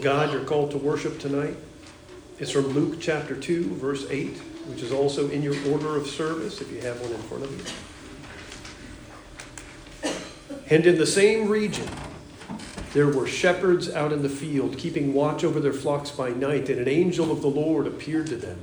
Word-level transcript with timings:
God, 0.00 0.32
you're 0.32 0.44
called 0.44 0.70
to 0.70 0.78
worship 0.78 1.18
tonight. 1.18 1.56
It's 2.38 2.50
from 2.50 2.68
Luke 2.68 2.98
chapter 3.00 3.36
2, 3.36 3.74
verse 3.74 4.06
8, 4.08 4.38
which 4.68 4.82
is 4.82 4.92
also 4.92 5.28
in 5.28 5.42
your 5.42 5.54
order 5.70 5.96
of 5.96 6.06
service 6.06 6.62
if 6.62 6.72
you 6.72 6.80
have 6.80 6.98
one 7.00 7.12
in 7.12 7.20
front 7.22 7.44
of 7.44 7.50
you. 10.04 10.12
And 10.70 10.86
in 10.86 10.96
the 10.96 11.06
same 11.06 11.48
region, 11.48 11.88
there 12.94 13.08
were 13.08 13.26
shepherds 13.26 13.90
out 13.90 14.12
in 14.12 14.22
the 14.22 14.28
field, 14.28 14.78
keeping 14.78 15.12
watch 15.12 15.44
over 15.44 15.60
their 15.60 15.72
flocks 15.72 16.10
by 16.10 16.30
night, 16.30 16.70
and 16.70 16.80
an 16.80 16.88
angel 16.88 17.30
of 17.30 17.42
the 17.42 17.48
Lord 17.48 17.86
appeared 17.86 18.28
to 18.28 18.36
them. 18.36 18.62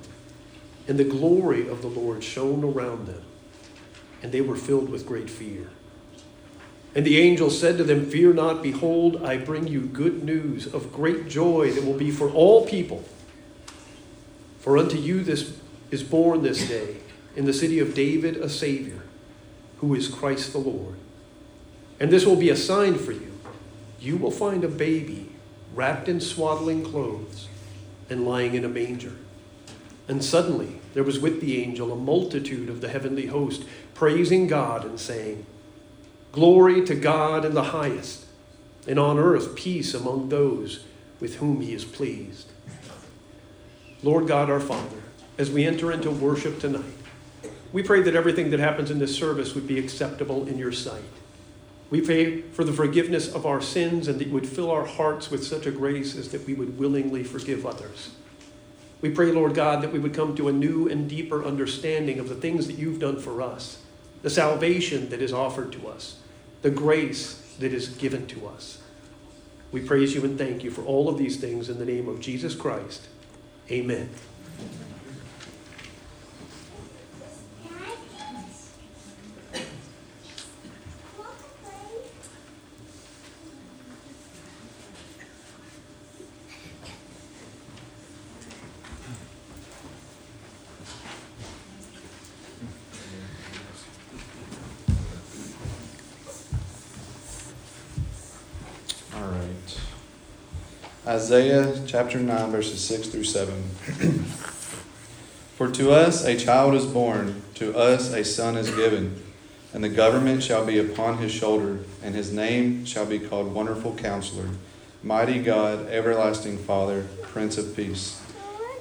And 0.88 0.98
the 0.98 1.04
glory 1.04 1.68
of 1.68 1.82
the 1.82 1.88
Lord 1.88 2.24
shone 2.24 2.64
around 2.64 3.06
them, 3.06 3.24
and 4.24 4.32
they 4.32 4.42
were 4.42 4.56
filled 4.56 4.90
with 4.90 5.06
great 5.06 5.30
fear. 5.30 5.70
And 6.98 7.06
the 7.06 7.20
angel 7.20 7.52
said 7.52 7.78
to 7.78 7.84
them, 7.84 8.10
Fear 8.10 8.34
not, 8.34 8.64
behold, 8.64 9.24
I 9.24 9.38
bring 9.38 9.68
you 9.68 9.82
good 9.82 10.24
news 10.24 10.66
of 10.66 10.92
great 10.92 11.30
joy 11.30 11.72
that 11.74 11.86
will 11.86 11.94
be 11.94 12.10
for 12.10 12.28
all 12.28 12.66
people. 12.66 13.06
For 14.58 14.80
unto 14.80 14.98
you 14.98 15.24
this 15.24 15.60
is 15.92 16.02
born 16.02 16.42
this 16.42 16.68
day 16.68 16.96
in 17.36 17.46
the 17.46 17.54
city 17.54 17.78
of 17.78 17.94
David 17.94 18.38
a 18.38 18.50
Savior, 18.50 19.04
who 19.78 19.94
is 19.94 20.08
Christ 20.08 20.54
the 20.54 20.58
Lord. 20.58 20.96
And 22.00 22.10
this 22.10 22.26
will 22.26 22.36
be 22.36 22.50
a 22.50 22.56
sign 22.56 22.96
for 22.96 23.12
you. 23.12 23.32
You 24.00 24.18
will 24.18 24.32
find 24.32 24.64
a 24.64 24.68
baby 24.68 25.30
wrapped 25.76 26.10
in 26.10 26.20
swaddling 26.20 26.84
clothes 26.84 27.48
and 28.10 28.28
lying 28.28 28.56
in 28.56 28.66
a 28.66 28.70
manger. 28.70 29.14
And 30.08 30.24
suddenly 30.24 30.82
there 30.96 31.04
was 31.04 31.20
with 31.20 31.42
the 31.42 31.62
angel 31.62 31.94
a 31.94 31.96
multitude 31.96 32.70
of 32.70 32.82
the 32.82 32.90
heavenly 32.90 33.28
host, 33.28 33.66
praising 33.94 34.48
God 34.48 34.84
and 34.84 35.00
saying, 35.00 35.46
Glory 36.38 36.86
to 36.86 36.94
God 36.94 37.46
in 37.46 37.56
the 37.56 37.64
highest, 37.64 38.24
and 38.88 39.00
on 39.00 39.18
earth 39.18 39.56
peace 39.56 39.96
among 39.96 40.30
those 40.30 40.84
with 41.20 41.38
whom 41.38 41.62
he 41.62 41.74
is 41.74 41.84
pleased. 41.84 42.52
Lord 44.04 44.28
God 44.28 44.48
our 44.48 44.60
Father, 44.60 45.02
as 45.40 45.50
we 45.50 45.66
enter 45.66 45.92
into 45.92 46.12
worship 46.12 46.60
tonight, 46.60 46.84
we 47.74 47.82
pray 47.82 48.04
that 48.04 48.16
everything 48.16 48.52
that 48.52 48.60
happens 48.60 48.92
in 48.92 49.00
this 49.00 49.18
service 49.18 49.56
would 49.56 49.66
be 49.66 49.80
acceptable 49.80 50.48
in 50.48 50.60
your 50.60 50.72
sight. 50.72 51.02
We 51.90 52.02
pray 52.02 52.42
for 52.42 52.64
the 52.64 52.72
forgiveness 52.72 53.34
of 53.34 53.48
our 53.48 53.60
sins 53.60 54.08
and 54.08 54.20
that 54.20 54.28
you 54.28 54.34
would 54.36 54.48
fill 54.48 54.70
our 54.70 54.86
hearts 54.86 55.32
with 55.32 55.44
such 55.44 55.66
a 55.66 55.72
grace 55.72 56.16
as 56.16 56.30
that 56.30 56.46
we 56.46 56.54
would 56.54 56.78
willingly 56.78 57.24
forgive 57.24 57.66
others. 57.66 58.12
We 59.02 59.10
pray, 59.10 59.32
Lord 59.32 59.56
God, 59.56 59.82
that 59.82 59.92
we 59.92 59.98
would 59.98 60.14
come 60.14 60.36
to 60.36 60.50
a 60.50 60.54
new 60.54 60.88
and 60.88 61.10
deeper 61.10 61.44
understanding 61.44 62.20
of 62.20 62.30
the 62.30 62.36
things 62.36 62.68
that 62.68 62.78
you've 62.78 63.00
done 63.00 63.20
for 63.20 63.42
us, 63.42 63.80
the 64.22 64.30
salvation 64.30 65.10
that 65.10 65.24
is 65.24 65.34
offered 65.34 65.72
to 65.72 65.88
us, 65.88 66.18
the 66.62 66.72
grace 66.72 67.56
that 67.60 67.74
is 67.74 67.90
given 67.90 68.28
to 68.28 68.48
us. 68.48 68.80
We 69.72 69.82
praise 69.82 70.16
you 70.16 70.24
and 70.24 70.38
thank 70.38 70.64
you 70.64 70.72
for 70.72 70.84
all 70.84 71.10
of 71.10 71.18
these 71.18 71.38
things 71.38 71.70
in 71.70 71.78
the 71.78 71.86
name 71.86 72.08
of 72.08 72.20
Jesus 72.20 72.56
Christ. 72.56 73.08
Amen. 73.70 74.10
Isaiah 101.28 101.78
chapter 101.86 102.20
9, 102.20 102.52
verses 102.52 102.82
6 102.86 103.10
through 103.10 103.26
7. 103.26 103.54
For 105.58 105.70
to 105.70 105.92
us 105.92 106.24
a 106.24 106.38
child 106.38 106.74
is 106.74 106.86
born, 106.86 107.42
to 107.56 107.78
us 107.78 108.14
a 108.14 108.24
son 108.24 108.56
is 108.56 108.74
given, 108.74 109.22
and 109.74 109.84
the 109.84 109.90
government 109.90 110.42
shall 110.42 110.66
be 110.66 110.80
upon 110.80 111.18
his 111.18 111.34
shoulder, 111.34 111.80
and 112.02 112.16
his 112.16 112.32
name 112.32 112.86
shall 112.86 113.06
be 113.06 113.20
called 113.20 113.54
Wonderful 113.54 113.96
Counselor, 113.96 114.48
Mighty 115.04 115.44
God, 115.44 115.90
Everlasting 115.90 116.60
Father, 116.60 117.06
Prince 117.24 117.58
of 117.58 117.76
Peace. 117.76 118.22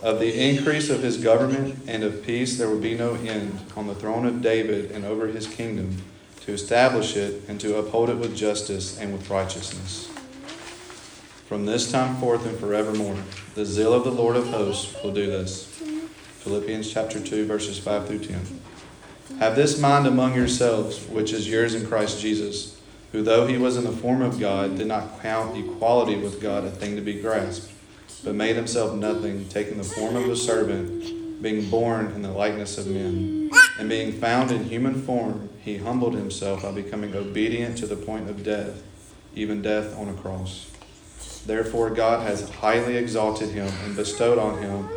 Of 0.00 0.20
the 0.20 0.40
increase 0.40 0.88
of 0.88 1.02
his 1.02 1.16
government 1.16 1.80
and 1.88 2.04
of 2.04 2.22
peace 2.24 2.58
there 2.58 2.68
will 2.68 2.78
be 2.78 2.96
no 2.96 3.14
end 3.14 3.58
on 3.76 3.88
the 3.88 3.94
throne 3.96 4.24
of 4.24 4.40
David 4.40 4.92
and 4.92 5.04
over 5.04 5.26
his 5.26 5.48
kingdom, 5.48 6.00
to 6.42 6.52
establish 6.52 7.16
it 7.16 7.42
and 7.48 7.60
to 7.60 7.76
uphold 7.76 8.08
it 8.08 8.18
with 8.18 8.36
justice 8.36 8.96
and 8.96 9.12
with 9.12 9.28
righteousness 9.30 10.15
from 11.46 11.64
this 11.64 11.92
time 11.92 12.16
forth 12.16 12.44
and 12.44 12.58
forevermore. 12.58 13.16
The 13.54 13.64
zeal 13.64 13.94
of 13.94 14.02
the 14.02 14.10
Lord 14.10 14.34
of 14.34 14.48
hosts 14.48 14.94
will 15.02 15.12
do 15.12 15.26
this. 15.26 15.66
Philippians 16.40 16.92
chapter 16.92 17.20
2, 17.20 17.46
verses 17.46 17.78
5 17.78 18.08
through 18.08 18.24
10. 18.24 18.60
Have 19.38 19.54
this 19.54 19.78
mind 19.78 20.06
among 20.06 20.34
yourselves, 20.34 21.06
which 21.06 21.32
is 21.32 21.48
yours 21.48 21.74
in 21.74 21.86
Christ 21.86 22.20
Jesus, 22.20 22.80
who, 23.12 23.22
though 23.22 23.46
he 23.46 23.58
was 23.58 23.76
in 23.76 23.84
the 23.84 23.92
form 23.92 24.22
of 24.22 24.40
God, 24.40 24.76
did 24.76 24.88
not 24.88 25.20
count 25.22 25.56
equality 25.56 26.16
with 26.16 26.40
God 26.40 26.64
a 26.64 26.70
thing 26.70 26.96
to 26.96 27.02
be 27.02 27.20
grasped, 27.20 27.70
but 28.24 28.34
made 28.34 28.56
himself 28.56 28.94
nothing, 28.94 29.48
taking 29.48 29.78
the 29.78 29.84
form 29.84 30.16
of 30.16 30.28
a 30.28 30.36
servant, 30.36 31.42
being 31.42 31.70
born 31.70 32.06
in 32.12 32.22
the 32.22 32.32
likeness 32.32 32.76
of 32.76 32.88
men. 32.88 33.50
And 33.78 33.88
being 33.88 34.12
found 34.12 34.50
in 34.50 34.64
human 34.64 35.00
form, 35.02 35.48
he 35.62 35.76
humbled 35.76 36.14
himself 36.14 36.62
by 36.62 36.72
becoming 36.72 37.14
obedient 37.14 37.78
to 37.78 37.86
the 37.86 37.96
point 37.96 38.28
of 38.28 38.42
death, 38.42 38.82
even 39.34 39.62
death 39.62 39.96
on 39.96 40.08
a 40.08 40.14
cross. 40.14 40.70
Therefore, 41.46 41.90
God 41.90 42.26
has 42.26 42.50
highly 42.50 42.96
exalted 42.96 43.50
him 43.50 43.72
and 43.84 43.94
bestowed 43.94 44.38
on 44.38 44.58
him 44.58 44.88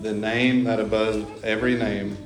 the 0.00 0.12
name 0.12 0.64
that 0.64 0.78
above 0.78 1.42
every 1.42 1.74
name. 1.74 2.18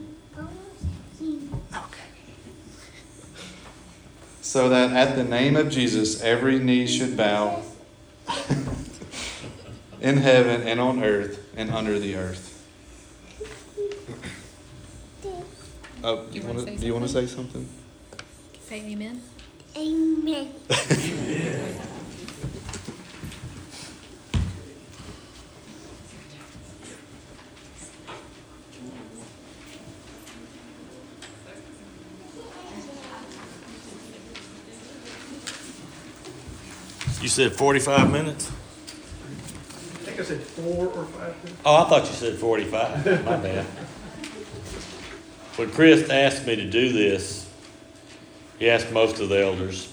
So 4.42 4.68
that 4.68 4.90
at 4.90 5.14
the 5.14 5.22
name 5.22 5.54
of 5.54 5.70
Jesus, 5.70 6.20
every 6.22 6.58
knee 6.58 6.88
should 6.88 7.16
bow 7.16 7.62
in 10.00 10.16
heaven 10.16 10.66
and 10.66 10.80
on 10.80 11.04
earth 11.04 11.46
and 11.56 11.70
under 11.70 12.00
the 12.00 12.16
earth. 12.16 12.48
Oh, 16.02 16.26
you, 16.32 16.40
you 16.40 16.46
want 16.48 16.66
to? 16.66 16.76
Do 16.76 16.86
you 16.86 16.94
want 16.94 17.06
to 17.06 17.12
say 17.12 17.26
something? 17.26 17.68
Say 18.62 18.80
amen. 18.80 19.22
Amen. 19.76 20.54
You 37.20 37.28
said 37.28 37.52
45 37.52 38.10
minutes? 38.10 38.48
I 38.48 38.52
think 40.04 40.20
I 40.20 40.22
said 40.22 40.40
four 40.40 40.86
or 40.86 41.04
five 41.04 41.44
minutes. 41.44 41.60
Oh, 41.66 41.76
I 41.76 41.88
thought 41.88 42.06
you 42.06 42.14
said 42.14 42.38
45. 42.38 43.24
My 43.26 43.36
bad. 43.36 43.66
When 45.56 45.70
Chris 45.70 46.08
asked 46.08 46.46
me 46.46 46.56
to 46.56 46.70
do 46.70 46.92
this, 46.92 47.46
he 48.58 48.70
asked 48.70 48.90
most 48.90 49.20
of 49.20 49.28
the 49.28 49.42
elders 49.42 49.92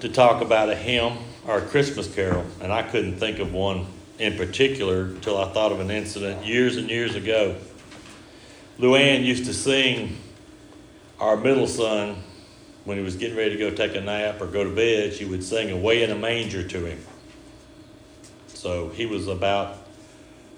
to 0.00 0.08
talk 0.08 0.42
about 0.42 0.68
a 0.68 0.74
hymn 0.74 1.18
or 1.46 1.58
a 1.58 1.62
Christmas 1.62 2.12
carol, 2.12 2.44
and 2.60 2.72
I 2.72 2.82
couldn't 2.82 3.18
think 3.18 3.38
of 3.38 3.52
one 3.52 3.86
in 4.18 4.36
particular 4.36 5.02
until 5.02 5.38
I 5.38 5.52
thought 5.52 5.70
of 5.70 5.78
an 5.78 5.92
incident 5.92 6.44
years 6.44 6.76
and 6.76 6.90
years 6.90 7.14
ago. 7.14 7.56
Luann 8.80 9.24
used 9.24 9.44
to 9.44 9.54
sing 9.54 10.16
our 11.20 11.36
middle 11.36 11.68
son 11.68 12.16
when 12.84 12.98
he 12.98 13.04
was 13.04 13.16
getting 13.16 13.36
ready 13.36 13.50
to 13.50 13.58
go 13.58 13.70
take 13.70 13.94
a 13.94 14.00
nap 14.00 14.40
or 14.40 14.46
go 14.46 14.64
to 14.64 14.70
bed, 14.70 15.14
she 15.14 15.24
would 15.24 15.44
sing 15.44 15.70
Away 15.70 16.02
in 16.02 16.10
a 16.10 16.16
Manger 16.16 16.66
to 16.66 16.84
him. 16.84 16.98
So 18.48 18.88
he 18.88 19.06
was 19.06 19.28
about 19.28 19.76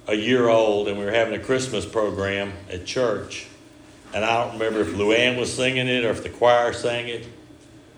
a 0.06 0.14
year 0.14 0.48
old, 0.48 0.88
and 0.88 0.98
we 0.98 1.04
were 1.04 1.12
having 1.12 1.38
a 1.38 1.42
Christmas 1.42 1.84
program 1.84 2.52
at 2.70 2.86
church. 2.86 3.46
And 4.14 4.24
I 4.24 4.44
don't 4.44 4.54
remember 4.54 4.80
if 4.80 4.88
Luann 4.88 5.38
was 5.38 5.52
singing 5.52 5.88
it 5.88 6.04
or 6.04 6.10
if 6.10 6.22
the 6.22 6.28
choir 6.28 6.72
sang 6.72 7.08
it, 7.08 7.26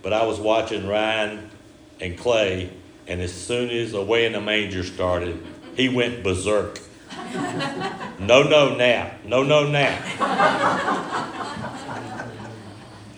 but 0.03 0.13
I 0.13 0.25
was 0.25 0.41
watching 0.41 0.87
Ryan 0.87 1.51
and 2.01 2.19
Clay, 2.19 2.71
and 3.07 3.21
as 3.21 3.33
soon 3.33 3.71
as 3.71 3.95
Away 3.95 4.27
in 4.27 4.33
the 4.33 4.41
Manger 4.41 4.83
started, 4.83 5.45
he 5.77 5.89
went 5.89 6.23
berserk. 6.23 6.81
no, 8.19 8.43
no 8.43 8.77
nap. 8.77 9.25
No, 9.25 9.43
no 9.43 9.69
nap. 9.69 10.03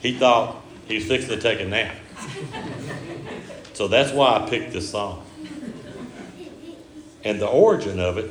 he 0.01 0.15
thought 0.15 0.63
he 0.89 0.97
was 0.97 1.05
fixing 1.05 1.31
to 1.31 1.39
take 1.39 1.61
a 1.61 1.65
nap. 1.65 1.95
So 3.75 3.87
that's 3.87 4.13
why 4.13 4.37
I 4.37 4.49
picked 4.49 4.73
this 4.73 4.91
song. 4.91 5.25
And 7.25 7.41
the 7.41 7.47
origin 7.47 8.01
of 8.01 8.19
it, 8.19 8.27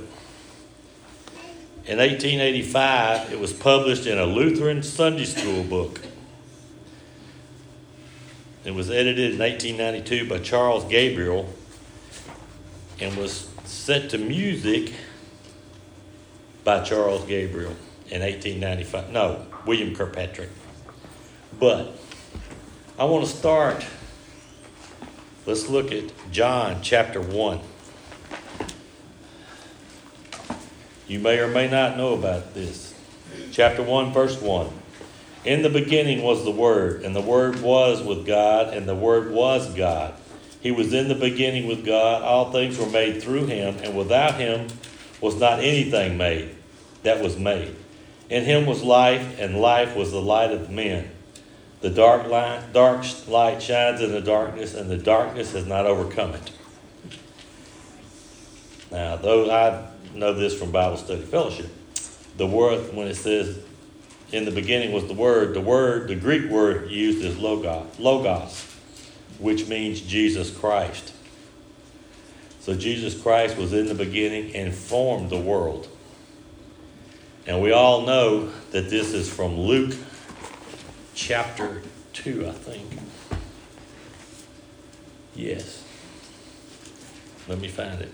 in 1.85 1.99
1885, 1.99 3.31
it 3.31 3.39
was 3.39 3.53
published 3.53 4.07
in 4.07 4.17
a 4.17 4.25
Lutheran 4.25 4.83
Sunday 4.83 5.23
school 5.23 5.63
book. 5.63 6.01
It 8.65 8.73
was 8.73 8.89
edited 8.89 9.33
in 9.33 9.39
1892 9.39 10.27
by 10.27 10.39
Charles 10.39 10.83
Gabriel. 10.85 11.47
and 12.99 13.15
was 13.15 13.47
set 13.63 14.09
to 14.09 14.17
music 14.17 14.91
by 16.63 16.83
Charles 16.83 17.23
Gabriel 17.25 17.75
in 18.09 18.21
1895. 18.21 19.11
No, 19.11 19.45
William 19.65 19.95
Kirkpatrick. 19.95 20.49
But 21.59 21.97
I 22.99 23.05
want 23.05 23.25
to 23.25 23.31
start. 23.31 23.85
Let's 25.45 25.69
look 25.69 25.91
at 25.91 26.05
John 26.31 26.81
chapter 26.81 27.21
1. 27.21 27.59
You 31.07 31.19
may 31.19 31.37
or 31.37 31.47
may 31.47 31.69
not 31.69 31.95
know 31.95 32.15
about 32.15 32.55
this. 32.55 32.95
Chapter 33.51 33.83
1, 33.83 34.13
verse 34.13 34.41
1. 34.41 34.69
In 35.45 35.61
the 35.61 35.69
beginning 35.69 36.23
was 36.23 36.43
the 36.43 36.49
Word, 36.49 37.03
and 37.03 37.15
the 37.15 37.21
Word 37.21 37.61
was 37.61 38.01
with 38.01 38.25
God, 38.25 38.73
and 38.73 38.89
the 38.89 38.95
Word 38.95 39.29
was 39.29 39.71
God. 39.75 40.15
He 40.59 40.71
was 40.71 40.91
in 40.91 41.07
the 41.07 41.13
beginning 41.13 41.67
with 41.67 41.85
God. 41.85 42.23
All 42.23 42.51
things 42.51 42.79
were 42.79 42.89
made 42.89 43.21
through 43.21 43.45
him, 43.45 43.77
and 43.83 43.95
without 43.95 44.39
him 44.39 44.69
was 45.21 45.35
not 45.39 45.59
anything 45.59 46.17
made 46.17 46.55
that 47.03 47.21
was 47.21 47.37
made. 47.37 47.75
In 48.31 48.43
him 48.43 48.65
was 48.65 48.81
life, 48.81 49.39
and 49.39 49.61
life 49.61 49.95
was 49.95 50.11
the 50.11 50.19
light 50.19 50.51
of 50.51 50.71
men. 50.71 51.11
The 51.81 51.89
dark 51.91 52.27
light, 52.27 52.73
dark 52.73 53.05
light 53.27 53.61
shines 53.61 54.01
in 54.01 54.11
the 54.11 54.21
darkness, 54.21 54.73
and 54.73 54.89
the 54.89 54.97
darkness 54.97 55.51
has 55.51 55.67
not 55.67 55.85
overcome 55.85 56.33
it. 56.33 56.51
Now, 58.91 59.17
though 59.17 59.51
I 59.51 59.87
know 60.15 60.33
this 60.33 60.57
from 60.57 60.71
Bible 60.71 60.97
Study 60.97 61.21
Fellowship, 61.21 61.69
the 62.37 62.47
word 62.47 62.93
when 62.95 63.07
it 63.07 63.15
says 63.15 63.59
in 64.31 64.45
the 64.45 64.51
beginning 64.51 64.91
was 64.91 65.07
the 65.07 65.13
word, 65.13 65.53
the 65.53 65.61
word, 65.61 66.07
the 66.07 66.15
Greek 66.15 66.49
word 66.49 66.89
used 66.89 67.23
is 67.23 67.37
logos, 67.37 67.99
logos, 67.99 68.65
which 69.39 69.67
means 69.67 70.01
Jesus 70.01 70.55
Christ. 70.55 71.13
So 72.61 72.75
Jesus 72.75 73.19
Christ 73.19 73.55
was 73.55 73.71
in 73.71 73.87
the 73.87 73.95
beginning 73.95 74.55
and 74.55 74.73
formed 74.73 75.29
the 75.29 75.39
world. 75.39 75.87
And 77.45 77.61
we 77.61 77.71
all 77.71 78.05
know 78.05 78.51
that 78.71 78.89
this 78.89 79.13
is 79.13 79.33
from 79.33 79.57
Luke 79.57 79.95
chapter 81.17 81.81
2, 82.13 82.47
I 82.47 82.51
think. 82.51 82.85
Yes. 85.35 85.83
Let 87.47 87.59
me 87.59 87.67
find 87.67 87.99
it. 88.01 88.11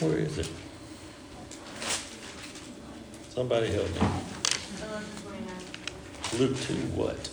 Where 0.00 0.18
is 0.18 0.38
it? 0.38 0.48
Somebody 3.28 3.68
help 3.68 3.88
me. 3.94 4.08
Luke 6.38 6.58
2, 6.60 6.74
what? 6.96 7.30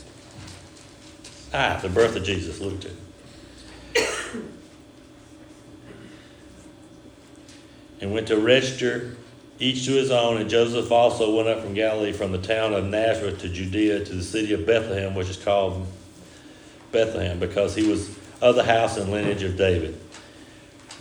Ah, 1.53 1.79
the 1.81 1.89
birth 1.89 2.17
of 2.17 2.23
Jesus, 2.23 2.59
Luke 2.59 2.81
2. 2.81 4.49
And 8.01 8.13
went 8.13 8.27
to 8.27 8.37
register 8.37 9.15
each 9.59 9.85
to 9.85 9.91
his 9.91 10.11
own. 10.11 10.37
And 10.37 10.49
Joseph 10.49 10.91
also 10.91 11.35
went 11.35 11.47
up 11.47 11.61
from 11.61 11.73
Galilee, 11.73 12.13
from 12.13 12.31
the 12.31 12.37
town 12.37 12.73
of 12.73 12.85
Nazareth 12.85 13.41
to 13.41 13.49
Judea, 13.49 14.05
to 14.05 14.15
the 14.15 14.23
city 14.23 14.53
of 14.53 14.65
Bethlehem, 14.65 15.15
which 15.15 15.29
is 15.29 15.37
called 15.37 15.85
Bethlehem, 16.91 17.39
because 17.39 17.75
he 17.75 17.87
was 17.87 18.17
of 18.41 18.55
the 18.55 18.63
house 18.63 18.97
and 18.97 19.11
lineage 19.11 19.43
of 19.43 19.57
David, 19.57 19.99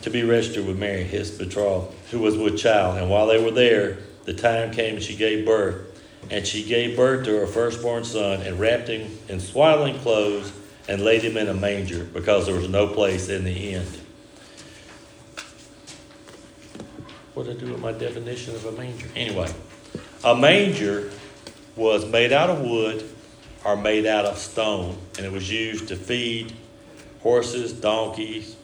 to 0.02 0.10
be 0.10 0.22
registered 0.24 0.66
with 0.66 0.78
Mary, 0.78 1.04
his 1.04 1.30
betrothed, 1.30 1.94
who 2.10 2.18
was 2.18 2.36
with 2.36 2.58
child. 2.58 2.98
And 2.98 3.08
while 3.08 3.26
they 3.26 3.42
were 3.42 3.52
there, 3.52 3.98
the 4.24 4.34
time 4.34 4.72
came 4.72 4.96
and 4.96 5.02
she 5.02 5.16
gave 5.16 5.46
birth. 5.46 5.84
And 6.30 6.46
she 6.46 6.64
gave 6.64 6.96
birth 6.96 7.24
to 7.26 7.38
her 7.38 7.46
firstborn 7.46 8.04
son, 8.04 8.42
and 8.42 8.58
wrapped 8.58 8.88
him 8.88 9.16
in 9.28 9.38
swaddling 9.40 9.98
clothes, 10.00 10.52
and 10.88 11.04
laid 11.04 11.22
him 11.22 11.36
in 11.36 11.48
a 11.48 11.54
manger, 11.54 12.04
because 12.04 12.46
there 12.46 12.56
was 12.56 12.68
no 12.68 12.88
place 12.88 13.28
in 13.28 13.44
the 13.44 13.72
inn. 13.72 13.86
What 17.38 17.46
did 17.46 17.58
I 17.58 17.60
do 17.66 17.70
with 17.70 17.80
my 17.80 17.92
definition 17.92 18.56
of 18.56 18.64
a 18.66 18.72
manger? 18.72 19.06
Anyway, 19.14 19.48
a 20.24 20.34
manger 20.34 21.12
was 21.76 22.04
made 22.04 22.32
out 22.32 22.50
of 22.50 22.62
wood 22.62 23.08
or 23.64 23.76
made 23.76 24.06
out 24.06 24.24
of 24.24 24.38
stone, 24.38 24.98
and 25.16 25.24
it 25.24 25.30
was 25.30 25.48
used 25.48 25.86
to 25.86 25.94
feed 25.94 26.52
horses, 27.22 27.72
donkeys, 27.72 28.56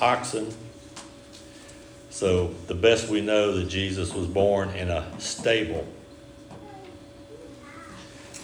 oxen. 0.00 0.52
So, 2.10 2.48
the 2.66 2.74
best 2.74 3.08
we 3.08 3.20
know 3.20 3.56
that 3.56 3.68
Jesus 3.68 4.12
was 4.12 4.26
born 4.26 4.70
in 4.70 4.90
a 4.90 5.08
stable. 5.20 5.86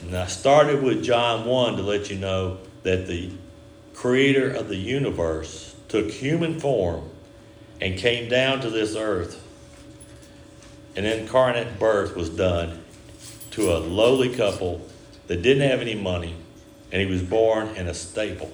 And 0.02 0.17
I 0.17 0.29
started 0.29 0.81
with 0.81 1.02
John 1.02 1.45
1 1.45 1.76
to 1.76 1.83
let 1.83 2.09
you 2.09 2.19
know 2.19 2.59
that 2.85 3.09
the 3.09 3.33
creator 3.95 4.49
of 4.49 4.69
the 4.69 4.76
universe 4.76 5.75
took 5.88 6.09
human 6.09 6.61
form 6.61 7.11
and 7.81 7.99
came 7.99 8.29
down 8.29 8.61
to 8.61 8.71
this 8.71 8.95
earth 8.95 9.43
an 10.97 11.05
incarnate 11.05 11.79
birth 11.79 12.17
was 12.17 12.31
done 12.31 12.83
to 13.53 13.73
a 13.73 13.79
lowly 13.79 14.35
couple 14.35 14.87
that 15.26 15.43
didn't 15.43 15.69
have 15.69 15.81
any 15.81 15.95
money, 15.95 16.35
and 16.91 17.00
he 17.00 17.07
was 17.07 17.23
born 17.23 17.69
in 17.76 17.87
a 17.87 17.95
stable. 17.95 18.50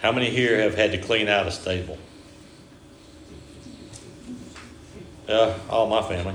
How 0.00 0.12
many 0.12 0.30
here 0.30 0.60
have 0.60 0.74
had 0.74 0.92
to 0.92 0.98
clean 0.98 1.28
out 1.28 1.46
a 1.46 1.50
stable? 1.50 1.98
Uh, 5.28 5.56
all 5.68 5.88
my 5.88 6.02
family. 6.02 6.34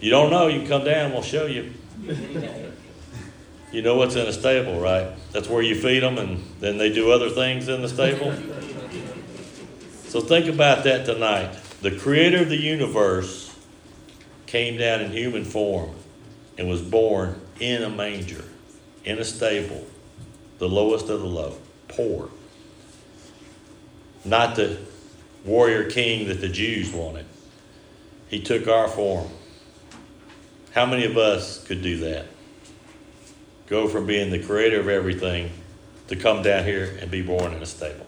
You 0.00 0.10
don't 0.10 0.30
know, 0.30 0.48
you 0.48 0.66
come 0.66 0.84
down, 0.84 1.12
we'll 1.12 1.22
show 1.22 1.46
you. 1.46 1.72
You 3.72 3.82
know 3.82 3.96
what's 3.96 4.14
in 4.14 4.26
a 4.26 4.32
stable, 4.32 4.80
right? 4.80 5.08
That's 5.32 5.48
where 5.48 5.62
you 5.62 5.74
feed 5.74 6.00
them 6.00 6.18
and 6.18 6.44
then 6.60 6.78
they 6.78 6.92
do 6.92 7.10
other 7.10 7.28
things 7.28 7.68
in 7.68 7.82
the 7.82 7.88
stable. 7.88 8.32
So 10.06 10.20
think 10.20 10.46
about 10.46 10.84
that 10.84 11.04
tonight. 11.06 11.56
The 11.84 11.90
creator 11.90 12.38
of 12.38 12.48
the 12.48 12.56
universe 12.56 13.54
came 14.46 14.78
down 14.78 15.02
in 15.02 15.10
human 15.10 15.44
form 15.44 15.94
and 16.56 16.66
was 16.66 16.80
born 16.80 17.38
in 17.60 17.82
a 17.82 17.90
manger, 17.90 18.42
in 19.04 19.18
a 19.18 19.24
stable, 19.24 19.86
the 20.56 20.66
lowest 20.66 21.10
of 21.10 21.20
the 21.20 21.26
low, 21.26 21.58
poor. 21.88 22.30
Not 24.24 24.56
the 24.56 24.78
warrior 25.44 25.90
king 25.90 26.26
that 26.28 26.40
the 26.40 26.48
Jews 26.48 26.90
wanted. 26.90 27.26
He 28.28 28.40
took 28.40 28.66
our 28.66 28.88
form. 28.88 29.28
How 30.70 30.86
many 30.86 31.04
of 31.04 31.18
us 31.18 31.62
could 31.64 31.82
do 31.82 31.98
that? 31.98 32.24
Go 33.66 33.88
from 33.88 34.06
being 34.06 34.30
the 34.30 34.42
creator 34.42 34.80
of 34.80 34.88
everything 34.88 35.50
to 36.08 36.16
come 36.16 36.42
down 36.42 36.64
here 36.64 36.96
and 37.02 37.10
be 37.10 37.20
born 37.20 37.52
in 37.52 37.62
a 37.62 37.66
stable. 37.66 38.06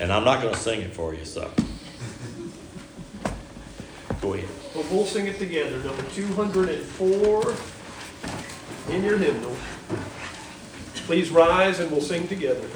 And 0.00 0.12
I'm 0.12 0.24
not 0.24 0.42
going 0.42 0.52
to 0.52 0.58
sing 0.58 0.80
it 0.80 0.92
for 0.92 1.14
you, 1.14 1.24
so. 1.24 1.48
Go 4.20 4.34
ahead. 4.34 4.48
Well, 4.74 4.84
we'll 4.90 5.06
sing 5.06 5.26
it 5.26 5.38
together. 5.38 5.78
Number 5.78 6.02
204 6.14 7.54
in 8.90 9.04
your 9.04 9.18
hymnal. 9.18 9.56
Please 11.06 11.30
rise 11.30 11.80
and 11.80 11.90
we'll 11.90 12.00
sing 12.00 12.26
together. 12.28 12.66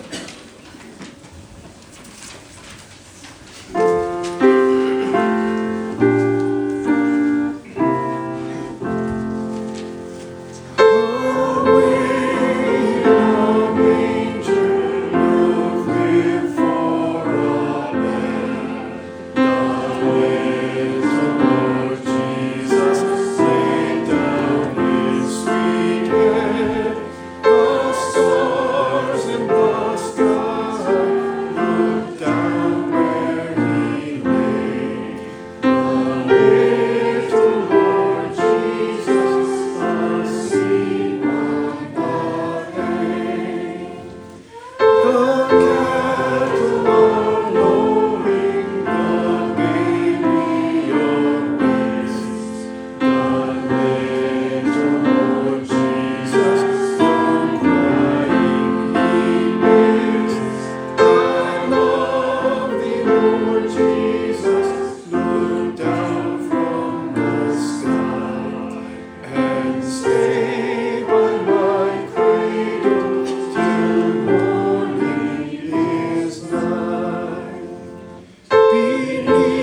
Be. 78.71 79.58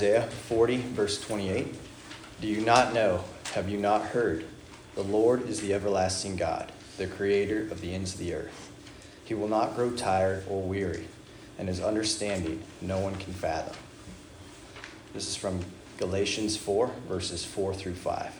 Isaiah 0.00 0.22
40, 0.22 0.78
verse 0.78 1.20
28. 1.20 1.74
Do 2.40 2.46
you 2.46 2.62
not 2.62 2.94
know? 2.94 3.22
Have 3.52 3.68
you 3.68 3.76
not 3.76 4.00
heard? 4.00 4.46
The 4.94 5.02
Lord 5.04 5.46
is 5.46 5.60
the 5.60 5.74
everlasting 5.74 6.36
God, 6.36 6.72
the 6.96 7.06
creator 7.06 7.70
of 7.70 7.82
the 7.82 7.92
ends 7.92 8.14
of 8.14 8.20
the 8.20 8.32
earth. 8.32 8.70
He 9.26 9.34
will 9.34 9.46
not 9.46 9.76
grow 9.76 9.90
tired 9.90 10.44
or 10.48 10.62
weary, 10.62 11.06
and 11.58 11.68
his 11.68 11.82
understanding 11.82 12.62
no 12.80 12.98
one 12.98 13.16
can 13.16 13.34
fathom. 13.34 13.76
This 15.12 15.28
is 15.28 15.36
from 15.36 15.66
Galatians 15.98 16.56
4, 16.56 16.90
verses 17.06 17.44
4 17.44 17.74
through 17.74 17.96
5. 17.96 18.32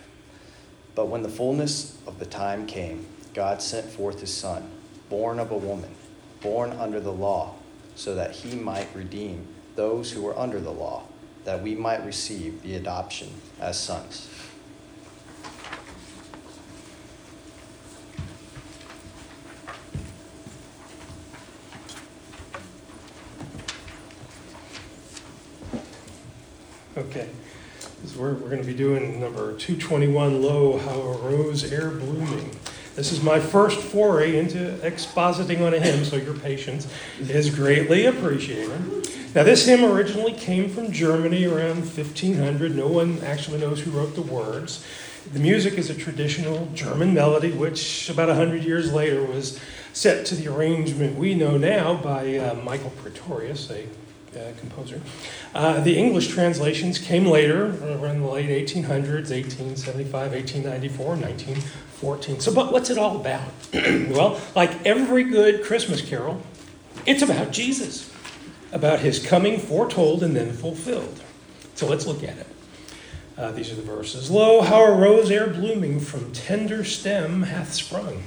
But 0.95 1.09
when 1.09 1.23
the 1.23 1.29
fullness 1.29 1.99
of 2.07 2.19
the 2.19 2.25
time 2.25 2.67
came, 2.67 3.05
God 3.35 3.61
sent 3.61 3.85
forth 3.85 4.23
his 4.23 4.33
Son, 4.33 4.71
born 5.11 5.39
of 5.39 5.51
a 5.51 5.59
woman, 5.59 5.95
born 6.41 6.73
under 6.73 7.01
the 7.01 7.13
law, 7.13 7.57
so 7.97 8.15
that 8.15 8.31
he 8.37 8.57
might 8.57 8.89
redeem 8.95 9.47
those 9.77 10.13
who 10.13 10.23
were 10.23 10.39
under 10.39 10.59
the 10.59 10.73
law, 10.73 11.03
that 11.45 11.63
we 11.63 11.75
might 11.75 12.05
receive 12.05 12.63
the 12.63 12.75
adoption 12.75 13.29
as 13.59 13.79
sons. 13.79 14.29
Okay. 26.97 27.29
This 28.03 28.13
is 28.13 28.17
where 28.17 28.33
we're 28.33 28.49
going 28.49 28.61
to 28.61 28.67
be 28.67 28.75
doing 28.75 29.21
number 29.21 29.57
221 29.57 30.43
Lo, 30.43 30.79
How 30.79 31.01
a 31.01 31.17
Rose 31.19 31.73
E'er 31.73 31.91
Blooming. 31.91 32.51
This 32.95 33.13
is 33.13 33.23
my 33.23 33.41
first 33.41 33.81
foray 33.81 34.39
into 34.39 34.59
expositing 34.83 35.67
on 35.67 35.73
a 35.73 35.81
hymn, 35.81 36.05
so 36.05 36.17
your 36.17 36.35
patience 36.35 36.87
is 37.21 37.49
greatly 37.55 38.07
appreciated. 38.07 39.10
Now, 39.33 39.45
this 39.45 39.65
hymn 39.65 39.85
originally 39.85 40.33
came 40.33 40.69
from 40.69 40.91
Germany 40.91 41.45
around 41.45 41.83
1500. 41.83 42.75
No 42.75 42.89
one 42.89 43.21
actually 43.23 43.61
knows 43.61 43.81
who 43.81 43.93
wrote 43.93 44.17
the 44.17 44.23
words. 44.23 44.85
The 45.33 45.39
music 45.39 45.75
is 45.75 45.89
a 45.89 45.95
traditional 45.95 46.67
German 46.75 47.15
melody, 47.15 47.53
which 47.53 48.11
about 48.11 48.27
100 48.27 48.65
years 48.65 48.93
later 48.93 49.25
was 49.25 49.61
set 49.93 50.27
to 50.27 50.35
the 50.35 50.49
arrangement 50.49 51.17
we 51.17 51.37
know 51.37 51.57
now 51.57 51.95
by 51.95 52.39
uh, 52.39 52.55
Michael 52.55 52.91
Praetorius, 52.91 53.71
a 53.71 53.87
uh, 54.37 54.53
composer. 54.59 55.01
Uh, 55.55 55.81
the 55.81 55.97
English 55.97 56.29
translations 56.29 56.99
came 56.99 57.27
later, 57.27 57.67
around 57.67 58.21
the 58.21 58.27
late 58.27 58.49
1800s, 58.49 59.31
1875, 59.31 60.33
1894, 60.33 61.07
1914. 61.07 62.41
So, 62.41 62.53
but 62.53 62.73
what's 62.73 62.91
it 62.91 62.99
all 62.99 63.21
about? 63.21 63.49
well, 63.73 64.41
like 64.57 64.85
every 64.85 65.23
good 65.23 65.63
Christmas 65.63 66.01
carol, 66.01 66.43
it's 67.07 67.23
about 67.23 67.53
Jesus, 67.53 68.10
about 68.73 69.01
his 69.01 69.25
coming 69.25 69.59
foretold 69.59 70.23
and 70.23 70.35
then 70.35 70.53
fulfilled. 70.53 71.23
So 71.75 71.87
let's 71.87 72.07
look 72.07 72.23
at 72.23 72.37
it. 72.37 72.47
Uh, 73.37 73.51
these 73.53 73.73
are 73.73 73.77
the 73.77 73.83
verses. 73.83 74.31
Lo, 74.31 74.61
how 74.61 74.85
a 74.85 74.95
rose 74.95 75.31
ere 75.31 75.47
blooming 75.47 75.99
from 75.99 76.31
tender 76.33 76.85
stem 76.85 77.43
hath 77.43 77.73
sprung. 77.73 78.23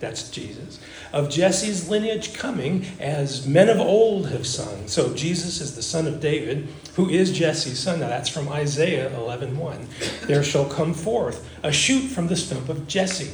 That's 0.00 0.30
Jesus. 0.30 0.78
Of 1.12 1.30
Jesse's 1.30 1.88
lineage 1.88 2.34
coming, 2.34 2.86
as 3.00 3.46
men 3.46 3.68
of 3.68 3.80
old 3.80 4.28
have 4.28 4.46
sung. 4.46 4.86
So 4.86 5.14
Jesus 5.14 5.60
is 5.60 5.74
the 5.74 5.82
son 5.82 6.06
of 6.06 6.20
David, 6.20 6.68
who 6.94 7.08
is 7.08 7.32
Jesse's 7.32 7.78
son. 7.78 8.00
Now 8.00 8.08
that's 8.08 8.28
from 8.28 8.48
Isaiah 8.48 9.10
11:1. 9.16 9.88
There 10.26 10.44
shall 10.44 10.66
come 10.66 10.94
forth 10.94 11.48
a 11.62 11.72
shoot 11.72 12.08
from 12.08 12.28
the 12.28 12.36
stump 12.36 12.68
of 12.68 12.86
Jesse, 12.86 13.32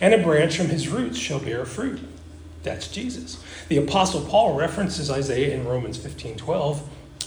and 0.00 0.14
a 0.14 0.22
branch 0.22 0.56
from 0.56 0.68
his 0.68 0.88
roots 0.88 1.18
shall 1.18 1.40
bear 1.40 1.64
fruit. 1.64 2.00
That's 2.64 2.88
Jesus. 2.88 3.38
The 3.68 3.76
apostle 3.76 4.22
Paul 4.22 4.54
references 4.54 5.10
Isaiah 5.10 5.54
in 5.54 5.64
Romans 5.64 5.98
15:12. 5.98 6.80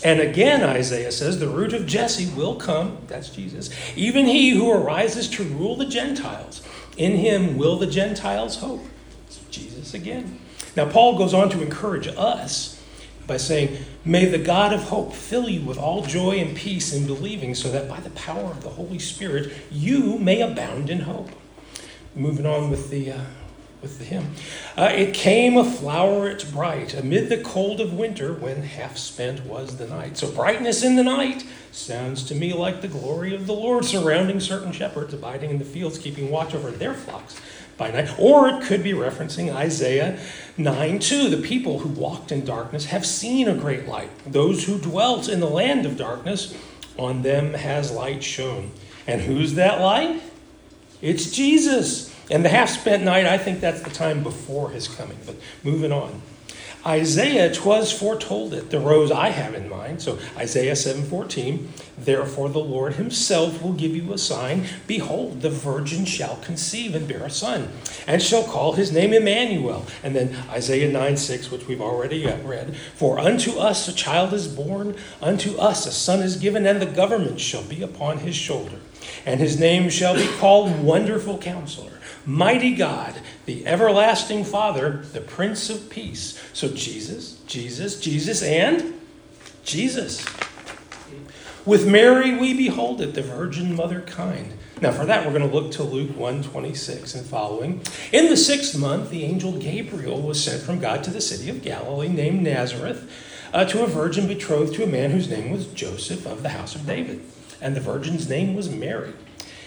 And 0.04 0.20
again, 0.20 0.62
Isaiah 0.62 1.12
says, 1.12 1.40
the 1.40 1.48
root 1.48 1.74
of 1.74 1.88
Jesse 1.88 2.32
will 2.36 2.56
come, 2.56 3.00
that's 3.08 3.30
Jesus, 3.30 3.72
even 3.96 4.26
he 4.28 4.52
who 4.52 4.72
arises 4.72 5.28
to 5.30 5.44
rule 5.44 5.76
the 5.76 5.88
Gentiles. 5.88 6.62
In 6.98 7.14
him 7.14 7.58
will 7.58 7.78
the 7.78 7.88
Gentiles 7.88 8.58
hope. 8.58 8.86
It's 9.26 9.40
Jesus 9.50 9.96
again. 9.96 10.40
Now, 10.76 10.88
Paul 10.88 11.18
goes 11.18 11.34
on 11.34 11.50
to 11.50 11.64
encourage 11.64 12.08
us 12.08 12.80
by 13.26 13.38
saying, 13.38 13.78
May 14.06 14.26
the 14.26 14.38
God 14.38 14.72
of 14.72 14.84
hope 14.84 15.14
fill 15.14 15.50
you 15.50 15.62
with 15.62 15.80
all 15.80 16.04
joy 16.04 16.38
and 16.38 16.56
peace 16.56 16.94
in 16.94 17.08
believing, 17.08 17.56
so 17.56 17.72
that 17.72 17.90
by 17.90 18.00
the 18.00 18.12
power 18.12 18.52
of 18.52 18.62
the 18.62 18.70
Holy 18.70 19.00
Spirit 19.00 19.52
you 19.72 20.20
may 20.20 20.42
abound 20.42 20.92
in 20.92 21.02
hope. 21.02 21.32
Moving 22.16 22.46
on 22.46 22.70
with 22.70 22.92
the. 22.92 23.14
Uh, 23.14 23.22
with 23.82 24.00
the 24.00 24.06
hymn. 24.06 24.34
Uh, 24.76 24.92
it 24.92 25.14
came 25.14 25.58
a 25.58 25.64
floweret 25.64 26.52
bright 26.52 26.94
amid 26.94 27.30
the 27.30 27.38
cold 27.38 27.80
of 27.80 27.94
winter 27.94 28.34
when 28.34 28.64
half 28.64 28.98
spent 28.98 29.46
was 29.46 29.78
the 29.78 29.88
night. 29.88 30.18
So, 30.18 30.32
brightness 30.32 30.84
in 30.84 30.96
the 30.96 31.04
night 31.04 31.46
sounds 31.72 32.24
to 32.24 32.36
me 32.36 32.54
like 32.54 32.82
the 32.82 32.88
glory 32.88 33.36
of 33.36 33.46
the 33.46 33.54
Lord 33.54 33.86
surrounding 33.86 34.40
certain 34.40 34.72
shepherds 34.72 35.14
abiding 35.14 35.52
in 35.52 35.60
the 35.60 35.66
fields, 35.66 36.00
keeping 36.00 36.32
watch 36.32 36.56
over 36.56 36.72
their 36.72 36.94
flocks 36.94 37.40
by 37.78 37.92
night. 37.92 38.10
Or 38.18 38.50
it 38.50 38.64
could 38.64 38.84
be 38.84 38.94
referencing 38.94 39.54
Isaiah 39.54 40.20
9 40.58 41.00
2. 41.00 41.30
The 41.30 41.38
people 41.38 41.80
who 41.80 41.90
walked 41.90 42.32
in 42.32 42.44
darkness 42.44 42.86
have 42.86 43.06
seen 43.06 43.48
a 43.48 43.56
great 43.56 43.88
light. 43.88 44.10
Those 44.26 44.66
who 44.66 44.80
dwelt 44.80 45.30
in 45.30 45.40
the 45.40 45.50
land 45.50 45.86
of 45.86 45.98
darkness, 45.98 46.56
on 46.98 47.22
them 47.22 47.54
has 47.54 47.92
light 47.92 48.24
shone. 48.24 48.72
And 49.06 49.22
who's 49.22 49.54
that 49.54 49.80
light? 49.80 50.22
It's 51.02 51.30
Jesus. 51.30 52.14
And 52.30 52.44
the 52.44 52.50
half 52.50 52.70
spent 52.70 53.04
night, 53.04 53.26
I 53.26 53.38
think 53.38 53.62
that's 53.62 53.82
the 53.82 53.90
time 53.90 54.24
before 54.24 54.72
his 54.72 54.88
coming. 54.88 55.18
But 55.26 55.36
moving 55.64 55.92
on. 55.92 56.22
Isaiah 56.86 57.54
twas 57.54 57.92
foretold 57.92 58.54
it, 58.54 58.70
the 58.70 58.80
rose 58.80 59.12
I 59.12 59.30
have 59.30 59.54
in 59.54 59.68
mind. 59.68 60.02
So 60.02 60.20
Isaiah 60.38 60.76
7:14, 60.76 61.68
therefore 61.98 62.48
the 62.48 62.60
Lord 62.60 62.94
himself 62.94 63.62
will 63.62 63.74
give 63.74 63.94
you 63.94 64.14
a 64.14 64.18
sign. 64.18 64.66
Behold, 64.86 65.42
the 65.42 65.50
virgin 65.50 66.06
shall 66.06 66.38
conceive 66.38 66.96
and 66.96 67.06
bear 67.06 67.26
a 67.26 67.30
son, 67.30 67.70
and 68.08 68.22
shall 68.22 68.44
call 68.44 68.74
his 68.74 68.94
name 68.94 69.12
Emmanuel. 69.12 69.86
And 70.02 70.16
then 70.16 70.38
Isaiah 70.50 70.90
9:6, 70.90 71.52
which 71.52 71.68
we've 71.68 71.82
already 71.82 72.26
read, 72.26 72.78
for 72.96 73.20
unto 73.20 73.58
us 73.58 73.90
a 73.90 73.94
child 73.94 74.34
is 74.34 74.48
born, 74.48 74.96
unto 75.22 75.58
us 75.58 75.86
a 75.86 75.92
son 75.92 76.22
is 76.22 76.38
given, 76.38 76.66
and 76.66 76.82
the 76.82 76.86
government 76.86 77.42
shall 77.42 77.64
be 77.64 77.82
upon 77.82 78.20
his 78.20 78.36
shoulder. 78.36 78.78
And 79.26 79.42
his 79.42 79.60
name 79.60 79.90
shall 79.90 80.16
be 80.16 80.28
called 80.40 80.84
Wonderful 80.84 81.40
Counselor 81.40 81.97
Mighty 82.28 82.76
God, 82.76 83.22
the 83.46 83.66
everlasting 83.66 84.44
Father, 84.44 85.06
the 85.14 85.22
Prince 85.22 85.70
of 85.70 85.90
Peace. 85.90 86.38
So 86.52 86.68
Jesus, 86.68 87.40
Jesus, 87.48 88.02
Jesus, 88.02 88.44
and 88.44 89.00
Jesus. 89.64 90.26
With 91.66 91.88
Mary 91.88 92.38
we 92.38 92.54
behold 92.54 93.00
it, 93.00 93.14
the 93.14 93.22
Virgin 93.22 93.76
Mother 93.76 94.02
kind. 94.02 94.54
Now, 94.82 94.92
for 94.92 95.06
that, 95.06 95.26
we're 95.26 95.38
going 95.38 95.50
to 95.50 95.56
look 95.56 95.72
to 95.74 95.84
Luke 95.84 96.12
1:26 96.12 97.16
and 97.16 97.26
following. 97.26 97.82
In 98.12 98.30
the 98.30 98.38
sixth 98.38 98.78
month, 98.78 99.10
the 99.10 99.24
angel 99.24 99.54
Gabriel 99.54 100.22
was 100.22 100.44
sent 100.44 100.62
from 100.62 100.80
God 100.80 101.06
to 101.06 101.12
the 101.12 101.22
city 101.22 101.50
of 101.50 101.64
Galilee 101.64 102.10
named 102.10 102.44
Nazareth 102.44 103.10
uh, 103.54 103.64
to 103.66 103.84
a 103.84 103.88
virgin 103.88 104.28
betrothed 104.28 104.76
to 104.76 104.84
a 104.84 104.88
man 104.88 105.12
whose 105.12 105.30
name 105.30 105.50
was 105.50 105.66
Joseph 105.68 106.26
of 106.28 106.44
the 106.44 106.50
house 106.50 106.76
of 106.76 106.86
David. 106.86 107.22
And 107.62 107.74
the 107.74 107.82
virgin's 107.82 108.30
name 108.30 108.54
was 108.54 108.70
Mary. 108.70 109.14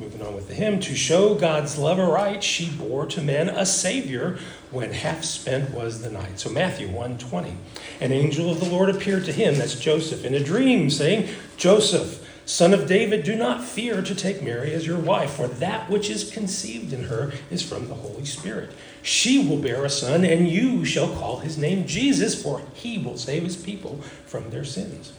Moving 0.00 0.22
on 0.22 0.34
with 0.34 0.48
the 0.48 0.54
hymn, 0.54 0.80
to 0.80 0.94
show 0.96 1.34
God's 1.34 1.76
love 1.76 1.98
aright, 1.98 2.42
she 2.42 2.70
bore 2.70 3.04
to 3.04 3.20
men 3.20 3.50
a 3.50 3.66
Savior 3.66 4.38
when 4.70 4.94
half 4.94 5.22
spent 5.24 5.74
was 5.74 6.00
the 6.00 6.08
night. 6.08 6.40
So 6.40 6.48
Matthew 6.48 6.88
1:20. 6.88 7.52
An 8.00 8.10
angel 8.10 8.50
of 8.50 8.60
the 8.60 8.70
Lord 8.70 8.88
appeared 8.88 9.26
to 9.26 9.32
him, 9.32 9.58
that's 9.58 9.78
Joseph, 9.78 10.24
in 10.24 10.32
a 10.32 10.42
dream, 10.42 10.88
saying, 10.88 11.28
Joseph, 11.58 12.26
son 12.46 12.72
of 12.72 12.88
David, 12.88 13.24
do 13.24 13.36
not 13.36 13.62
fear 13.62 14.00
to 14.00 14.14
take 14.14 14.42
Mary 14.42 14.72
as 14.72 14.86
your 14.86 14.98
wife, 14.98 15.32
for 15.32 15.48
that 15.48 15.90
which 15.90 16.08
is 16.08 16.30
conceived 16.30 16.94
in 16.94 17.04
her 17.04 17.32
is 17.50 17.62
from 17.62 17.88
the 17.88 17.94
Holy 17.94 18.24
Spirit. 18.24 18.70
She 19.02 19.46
will 19.46 19.58
bear 19.58 19.84
a 19.84 19.90
son, 19.90 20.24
and 20.24 20.48
you 20.48 20.82
shall 20.86 21.14
call 21.14 21.40
his 21.40 21.58
name 21.58 21.86
Jesus, 21.86 22.42
for 22.42 22.62
he 22.72 22.96
will 22.96 23.18
save 23.18 23.42
his 23.42 23.56
people 23.56 24.00
from 24.24 24.48
their 24.48 24.64
sins. 24.64 25.12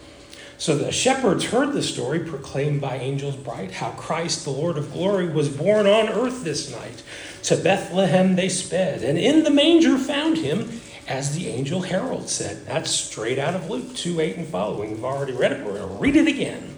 So 0.61 0.77
the 0.77 0.91
shepherds 0.91 1.45
heard 1.45 1.73
the 1.73 1.81
story 1.81 2.19
proclaimed 2.19 2.81
by 2.81 2.97
angels 2.97 3.35
bright, 3.35 3.71
how 3.71 3.93
Christ, 3.93 4.43
the 4.43 4.51
Lord 4.51 4.77
of 4.77 4.93
glory, 4.93 5.27
was 5.27 5.49
born 5.49 5.87
on 5.87 6.07
earth 6.07 6.43
this 6.43 6.69
night. 6.69 7.01
To 7.45 7.57
Bethlehem 7.57 8.35
they 8.35 8.47
sped, 8.47 9.01
and 9.01 9.17
in 9.17 9.43
the 9.43 9.49
manger 9.49 9.97
found 9.97 10.37
him, 10.37 10.79
as 11.07 11.33
the 11.35 11.47
angel 11.47 11.81
herald 11.81 12.29
said. 12.29 12.63
That's 12.67 12.91
straight 12.91 13.39
out 13.39 13.55
of 13.55 13.71
Luke 13.71 13.95
2 13.95 14.19
8 14.19 14.37
and 14.37 14.47
following. 14.47 14.91
We've 14.91 15.03
already 15.03 15.33
read 15.33 15.51
it, 15.51 15.65
we're 15.65 15.79
going 15.79 15.89
to 15.89 15.95
read 15.95 16.15
it 16.15 16.27
again. 16.27 16.77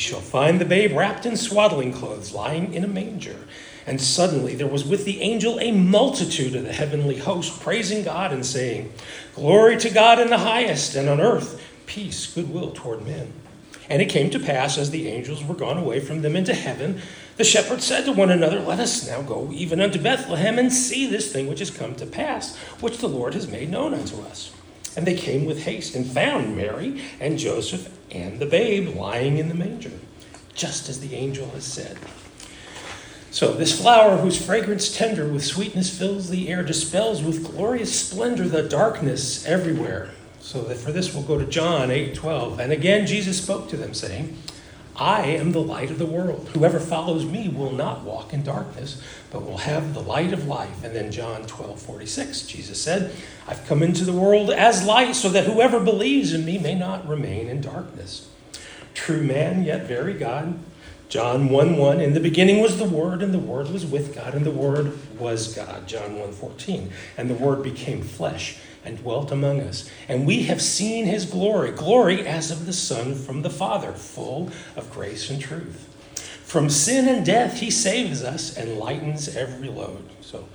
shall 0.00 0.20
find 0.20 0.60
the 0.60 0.64
babe 0.64 0.96
wrapped 0.96 1.26
in 1.26 1.36
swaddling 1.36 1.92
clothes, 1.92 2.32
lying 2.32 2.72
in 2.74 2.84
a 2.84 2.88
manger. 2.88 3.36
And 3.86 4.00
suddenly 4.00 4.54
there 4.54 4.66
was 4.66 4.84
with 4.84 5.04
the 5.04 5.20
angel 5.20 5.58
a 5.58 5.72
multitude 5.72 6.54
of 6.54 6.64
the 6.64 6.72
heavenly 6.72 7.18
host, 7.18 7.60
praising 7.60 8.04
God 8.04 8.32
and 8.32 8.44
saying, 8.44 8.92
Glory 9.34 9.76
to 9.78 9.90
God 9.90 10.18
in 10.20 10.28
the 10.28 10.38
highest, 10.38 10.94
and 10.94 11.08
on 11.08 11.20
earth 11.20 11.62
peace, 11.86 12.32
goodwill 12.32 12.70
toward 12.72 13.04
men. 13.04 13.32
And 13.88 14.00
it 14.00 14.08
came 14.08 14.30
to 14.30 14.38
pass, 14.38 14.78
as 14.78 14.90
the 14.90 15.08
angels 15.08 15.42
were 15.42 15.56
gone 15.56 15.76
away 15.76 15.98
from 15.98 16.22
them 16.22 16.36
into 16.36 16.54
heaven, 16.54 17.00
the 17.36 17.44
shepherds 17.44 17.84
said 17.84 18.04
to 18.04 18.12
one 18.12 18.30
another, 18.30 18.60
Let 18.60 18.78
us 18.78 19.08
now 19.08 19.22
go 19.22 19.50
even 19.52 19.80
unto 19.80 20.00
Bethlehem 20.00 20.58
and 20.58 20.72
see 20.72 21.06
this 21.06 21.32
thing 21.32 21.48
which 21.48 21.60
is 21.60 21.70
come 21.70 21.96
to 21.96 22.06
pass, 22.06 22.56
which 22.80 22.98
the 22.98 23.08
Lord 23.08 23.34
has 23.34 23.48
made 23.48 23.70
known 23.70 23.92
unto 23.92 24.20
us. 24.22 24.52
And 24.96 25.06
they 25.06 25.14
came 25.14 25.44
with 25.44 25.64
haste 25.64 25.94
and 25.94 26.06
found 26.06 26.56
Mary 26.56 27.02
and 27.20 27.38
Joseph 27.38 27.96
and 28.10 28.38
the 28.38 28.46
babe 28.46 28.96
lying 28.96 29.38
in 29.38 29.48
the 29.48 29.54
manger, 29.54 29.92
just 30.54 30.88
as 30.88 31.00
the 31.00 31.14
angel 31.14 31.48
has 31.50 31.64
said. 31.64 31.98
So, 33.32 33.54
this 33.54 33.80
flower, 33.80 34.16
whose 34.16 34.44
fragrance 34.44 34.96
tender 34.96 35.28
with 35.28 35.44
sweetness 35.44 35.96
fills 35.96 36.30
the 36.30 36.48
air, 36.48 36.64
dispels 36.64 37.22
with 37.22 37.44
glorious 37.54 38.08
splendor 38.08 38.48
the 38.48 38.64
darkness 38.64 39.46
everywhere. 39.46 40.10
So, 40.40 40.62
that 40.62 40.78
for 40.78 40.90
this 40.90 41.14
we'll 41.14 41.22
go 41.22 41.38
to 41.38 41.46
John 41.46 41.92
8 41.92 42.12
12. 42.12 42.58
And 42.58 42.72
again, 42.72 43.06
Jesus 43.06 43.40
spoke 43.40 43.68
to 43.68 43.76
them, 43.76 43.94
saying, 43.94 44.36
I 45.00 45.22
am 45.22 45.52
the 45.52 45.62
light 45.62 45.90
of 45.90 45.98
the 45.98 46.04
world. 46.04 46.50
Whoever 46.52 46.78
follows 46.78 47.24
me 47.24 47.48
will 47.48 47.72
not 47.72 48.02
walk 48.02 48.34
in 48.34 48.42
darkness, 48.42 49.02
but 49.30 49.42
will 49.42 49.56
have 49.56 49.94
the 49.94 50.02
light 50.02 50.34
of 50.34 50.46
life. 50.46 50.84
And 50.84 50.94
then 50.94 51.10
John 51.10 51.46
12, 51.46 51.80
46, 51.80 52.42
Jesus 52.42 52.82
said, 52.82 53.10
I've 53.48 53.66
come 53.66 53.82
into 53.82 54.04
the 54.04 54.12
world 54.12 54.50
as 54.50 54.84
light, 54.84 55.16
so 55.16 55.30
that 55.30 55.46
whoever 55.46 55.80
believes 55.80 56.34
in 56.34 56.44
me 56.44 56.58
may 56.58 56.74
not 56.74 57.08
remain 57.08 57.48
in 57.48 57.62
darkness. 57.62 58.28
True 58.92 59.22
man, 59.22 59.64
yet 59.64 59.86
very 59.86 60.12
God. 60.12 60.58
John 61.08 61.48
1 61.48 61.78
1, 61.78 62.00
in 62.00 62.12
the 62.12 62.20
beginning 62.20 62.60
was 62.60 62.78
the 62.78 62.84
Word, 62.84 63.22
and 63.22 63.32
the 63.32 63.38
Word 63.38 63.70
was 63.70 63.86
with 63.86 64.14
God, 64.14 64.34
and 64.34 64.44
the 64.44 64.50
Word 64.50 64.98
was 65.18 65.54
God. 65.54 65.88
John 65.88 66.18
1 66.18 66.32
14, 66.32 66.92
and 67.16 67.30
the 67.30 67.34
Word 67.34 67.62
became 67.62 68.02
flesh 68.02 68.58
and 68.84 68.98
dwelt 68.98 69.30
among 69.30 69.60
us. 69.60 69.90
And 70.08 70.26
we 70.26 70.44
have 70.44 70.62
seen 70.62 71.06
his 71.06 71.26
glory, 71.26 71.72
glory 71.72 72.26
as 72.26 72.50
of 72.50 72.66
the 72.66 72.72
Son 72.72 73.14
from 73.14 73.42
the 73.42 73.50
Father, 73.50 73.92
full 73.92 74.50
of 74.76 74.90
grace 74.92 75.30
and 75.30 75.40
truth. 75.40 75.86
From 76.44 76.68
sin 76.68 77.08
and 77.08 77.24
death 77.24 77.60
he 77.60 77.70
saves 77.70 78.22
us 78.22 78.56
and 78.56 78.78
lightens 78.78 79.36
every 79.36 79.68
load. 79.68 80.04
So 80.20 80.48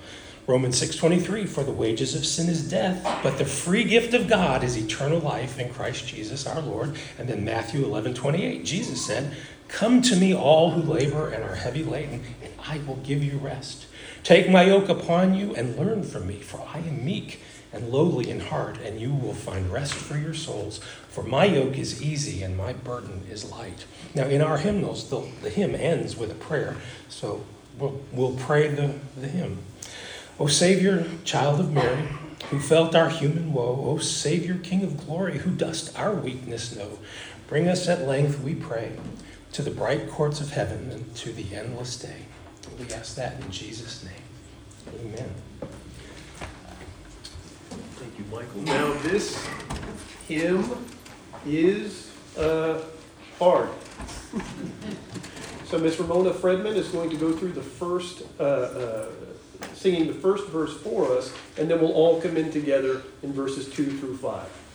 Romans 0.46 0.76
6:23 0.76 1.46
for 1.46 1.64
the 1.64 1.72
wages 1.72 2.14
of 2.14 2.26
sin 2.26 2.48
is 2.48 2.68
death, 2.68 3.02
but 3.22 3.38
the 3.38 3.44
free 3.44 3.82
gift 3.82 4.14
of 4.14 4.28
God 4.28 4.62
is 4.62 4.76
eternal 4.76 5.18
life 5.18 5.58
in 5.58 5.70
Christ 5.70 6.06
Jesus 6.06 6.46
our 6.46 6.60
Lord. 6.60 6.96
And 7.18 7.28
then 7.28 7.44
Matthew 7.44 7.84
11:28 7.84 8.64
Jesus 8.64 9.04
said, 9.04 9.32
"Come 9.68 10.02
to 10.02 10.14
me 10.14 10.34
all 10.34 10.70
who 10.72 10.82
labor 10.82 11.30
and 11.30 11.42
are 11.42 11.54
heavy 11.54 11.82
laden, 11.82 12.22
and 12.42 12.52
I 12.68 12.78
will 12.86 12.96
give 12.96 13.24
you 13.24 13.38
rest. 13.38 13.86
Take 14.22 14.50
my 14.50 14.64
yoke 14.64 14.88
upon 14.88 15.34
you 15.34 15.54
and 15.54 15.76
learn 15.76 16.02
from 16.02 16.26
me, 16.26 16.40
for 16.40 16.62
I 16.72 16.78
am 16.78 17.04
meek 17.04 17.40
and 17.72 17.90
lowly 17.90 18.30
in 18.30 18.40
heart, 18.40 18.78
and 18.78 19.00
you 19.00 19.12
will 19.12 19.34
find 19.34 19.72
rest 19.72 19.94
for 19.94 20.16
your 20.16 20.34
souls. 20.34 20.78
For 21.08 21.22
my 21.22 21.44
yoke 21.44 21.78
is 21.78 22.02
easy 22.02 22.42
and 22.42 22.56
my 22.56 22.72
burden 22.72 23.22
is 23.30 23.50
light. 23.50 23.84
Now, 24.14 24.24
in 24.24 24.40
our 24.40 24.58
hymnals, 24.58 25.10
the, 25.10 25.26
the 25.42 25.50
hymn 25.50 25.74
ends 25.74 26.16
with 26.16 26.30
a 26.30 26.34
prayer, 26.34 26.76
so 27.08 27.44
we'll, 27.78 28.00
we'll 28.12 28.36
pray 28.36 28.68
the, 28.68 28.94
the 29.16 29.28
hymn. 29.28 29.58
O 30.38 30.46
Savior, 30.46 31.06
child 31.24 31.60
of 31.60 31.72
Mary, 31.72 32.08
who 32.50 32.60
felt 32.60 32.94
our 32.94 33.08
human 33.08 33.52
woe, 33.52 33.84
O 33.86 33.98
Savior, 33.98 34.58
King 34.62 34.84
of 34.84 35.06
glory, 35.06 35.38
who 35.38 35.50
dost 35.50 35.98
our 35.98 36.14
weakness 36.14 36.76
know, 36.76 36.98
bring 37.48 37.68
us 37.68 37.88
at 37.88 38.06
length, 38.06 38.40
we 38.40 38.54
pray, 38.54 38.92
to 39.52 39.62
the 39.62 39.70
bright 39.70 40.10
courts 40.10 40.40
of 40.40 40.50
heaven 40.50 40.90
and 40.90 41.14
to 41.16 41.32
the 41.32 41.54
endless 41.54 41.96
day. 41.98 42.26
We 42.78 42.92
ask 42.92 43.16
that 43.16 43.40
in 43.40 43.50
Jesus' 43.50 44.04
name. 44.04 45.00
Amen. 45.00 45.34
You, 48.18 48.24
Michael. 48.30 48.62
Now, 48.62 48.92
this 49.02 49.46
hymn 50.26 50.64
is 51.46 52.10
uh, 52.38 52.80
hard. 53.38 53.68
so, 55.66 55.78
Miss 55.78 55.98
Ramona 55.98 56.30
Fredman 56.30 56.76
is 56.76 56.88
going 56.88 57.10
to 57.10 57.16
go 57.16 57.32
through 57.32 57.52
the 57.52 57.62
first, 57.62 58.22
uh, 58.40 58.42
uh, 58.42 59.06
singing 59.74 60.06
the 60.06 60.14
first 60.14 60.48
verse 60.48 60.74
for 60.80 61.12
us, 61.16 61.34
and 61.58 61.70
then 61.70 61.80
we'll 61.80 61.92
all 61.92 62.20
come 62.20 62.36
in 62.36 62.50
together 62.50 63.02
in 63.22 63.34
verses 63.34 63.68
2 63.74 63.98
through 63.98 64.16
5. 64.16 64.65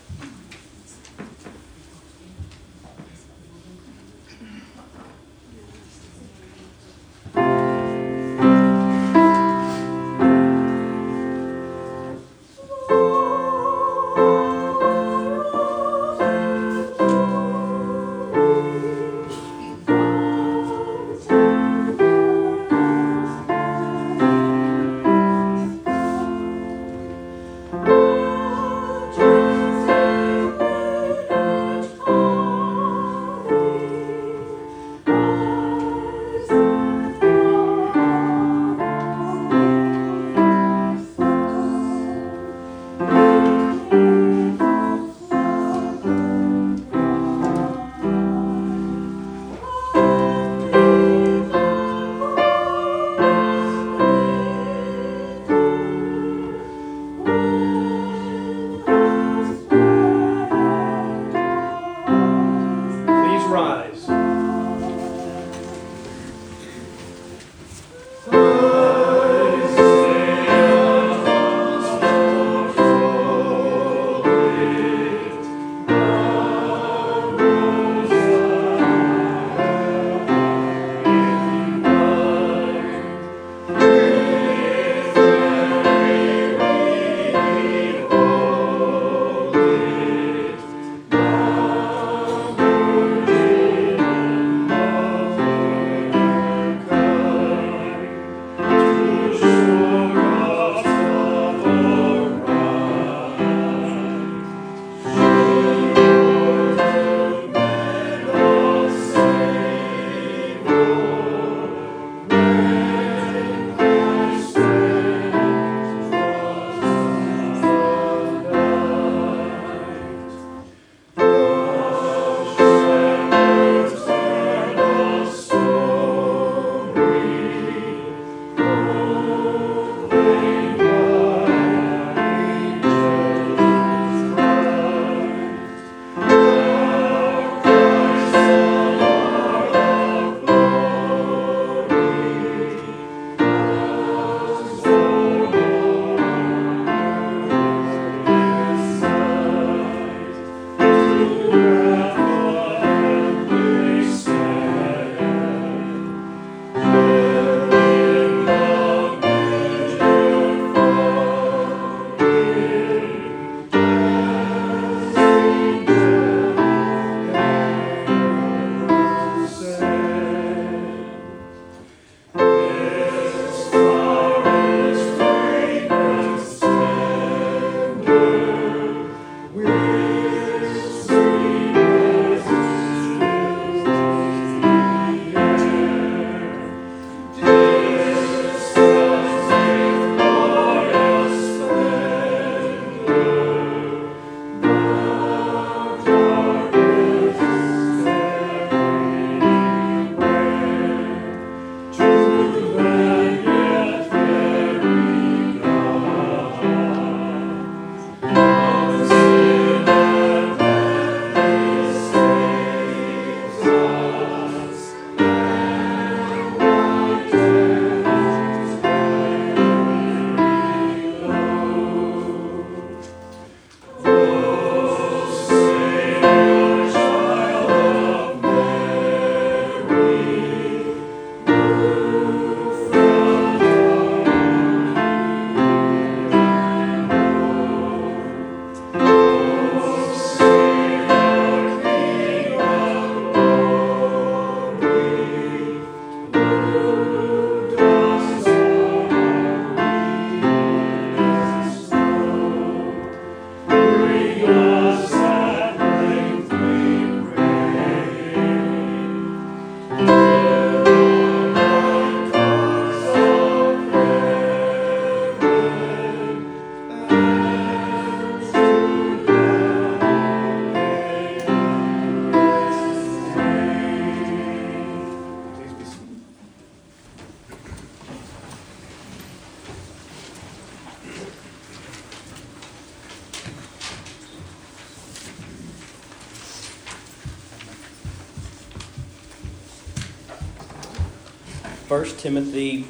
1 292.02 292.18
Timothy 292.18 292.82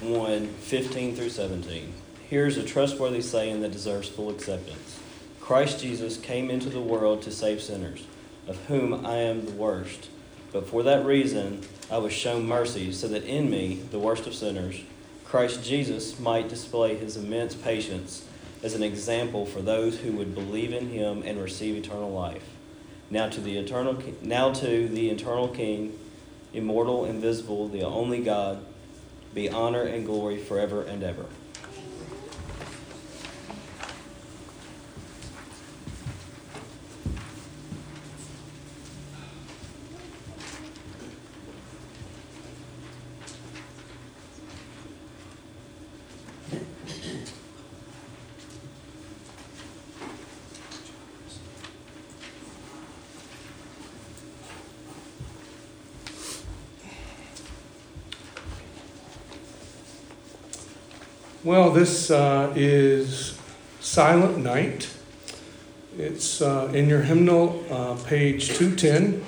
1 0.00 0.46
15 0.46 1.14
through 1.14 1.28
17. 1.28 1.92
Here's 2.30 2.56
a 2.56 2.62
trustworthy 2.62 3.20
saying 3.20 3.60
that 3.60 3.72
deserves 3.72 4.08
full 4.08 4.30
acceptance 4.30 4.98
Christ 5.38 5.82
Jesus 5.82 6.16
came 6.16 6.48
into 6.48 6.70
the 6.70 6.80
world 6.80 7.20
to 7.22 7.30
save 7.30 7.60
sinners, 7.60 8.06
of 8.48 8.56
whom 8.64 9.04
I 9.04 9.16
am 9.16 9.44
the 9.44 9.52
worst. 9.52 10.08
But 10.50 10.66
for 10.66 10.82
that 10.82 11.04
reason, 11.04 11.60
I 11.90 11.98
was 11.98 12.14
shown 12.14 12.46
mercy, 12.46 12.90
so 12.90 13.06
that 13.08 13.24
in 13.24 13.50
me, 13.50 13.82
the 13.90 13.98
worst 13.98 14.26
of 14.26 14.34
sinners, 14.34 14.80
Christ 15.26 15.62
Jesus 15.62 16.18
might 16.18 16.48
display 16.48 16.96
his 16.96 17.18
immense 17.18 17.54
patience 17.54 18.26
as 18.62 18.74
an 18.74 18.82
example 18.82 19.44
for 19.44 19.60
those 19.60 19.98
who 19.98 20.12
would 20.12 20.34
believe 20.34 20.72
in 20.72 20.88
him 20.88 21.22
and 21.26 21.38
receive 21.38 21.76
eternal 21.76 22.10
life. 22.10 22.48
Now 23.10 23.28
to 23.28 23.42
the 23.42 23.58
eternal 23.58 24.02
now 24.22 24.54
to 24.54 24.88
the 24.88 25.10
eternal 25.10 25.48
king, 25.48 25.98
immortal, 26.54 27.04
invisible, 27.04 27.68
the 27.68 27.82
only 27.82 28.20
God, 28.20 28.64
be 29.34 29.50
honor 29.50 29.82
and 29.82 30.06
glory 30.06 30.38
forever 30.38 30.82
and 30.82 31.02
ever. 31.02 31.26
Well, 61.44 61.72
this 61.72 62.10
uh, 62.10 62.54
is 62.56 63.38
Silent 63.80 64.38
Night. 64.38 64.90
It's 65.98 66.40
uh, 66.40 66.70
in 66.72 66.88
your 66.88 67.02
hymnal, 67.02 67.62
uh, 67.70 67.96
page 67.96 68.48
210. 68.48 69.22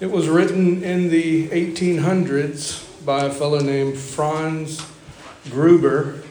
It 0.00 0.10
was 0.10 0.30
written 0.30 0.82
in 0.82 1.10
the 1.10 1.48
1800s 1.48 3.04
by 3.04 3.26
a 3.26 3.30
fellow 3.30 3.60
named 3.60 3.98
Franz 3.98 4.80
Gruber. 5.50 6.22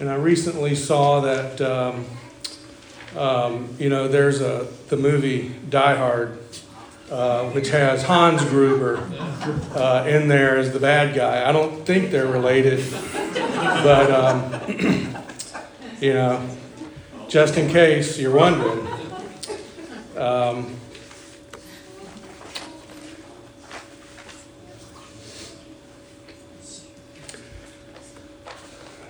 And 0.00 0.08
I 0.08 0.16
recently 0.16 0.74
saw 0.74 1.20
that, 1.20 1.60
um, 1.60 2.04
um, 3.16 3.76
you 3.78 3.88
know, 3.88 4.08
there's 4.08 4.40
a, 4.40 4.66
the 4.88 4.96
movie 4.96 5.54
Die 5.70 5.94
Hard, 5.94 6.36
uh, 7.12 7.44
which 7.50 7.68
has 7.68 8.02
Hans 8.02 8.44
Gruber 8.46 9.08
uh, 9.76 10.04
in 10.08 10.26
there 10.26 10.56
as 10.56 10.72
the 10.72 10.80
bad 10.80 11.14
guy. 11.14 11.48
I 11.48 11.52
don't 11.52 11.86
think 11.86 12.10
they're 12.10 12.26
related. 12.26 12.84
But, 13.82 14.10
um, 14.10 15.16
you 16.00 16.14
know, 16.14 16.48
just 17.28 17.56
in 17.56 17.68
case 17.68 18.18
you're 18.18 18.34
wondering, 18.34 18.86
um, 20.16 20.74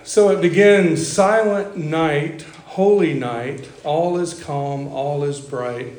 so 0.03 0.29
it 0.29 0.41
begins 0.41 1.07
silent 1.07 1.77
night, 1.77 2.43
holy 2.65 3.13
night, 3.13 3.69
all 3.83 4.17
is 4.19 4.41
calm, 4.43 4.87
all 4.87 5.23
is 5.23 5.39
bright, 5.39 5.93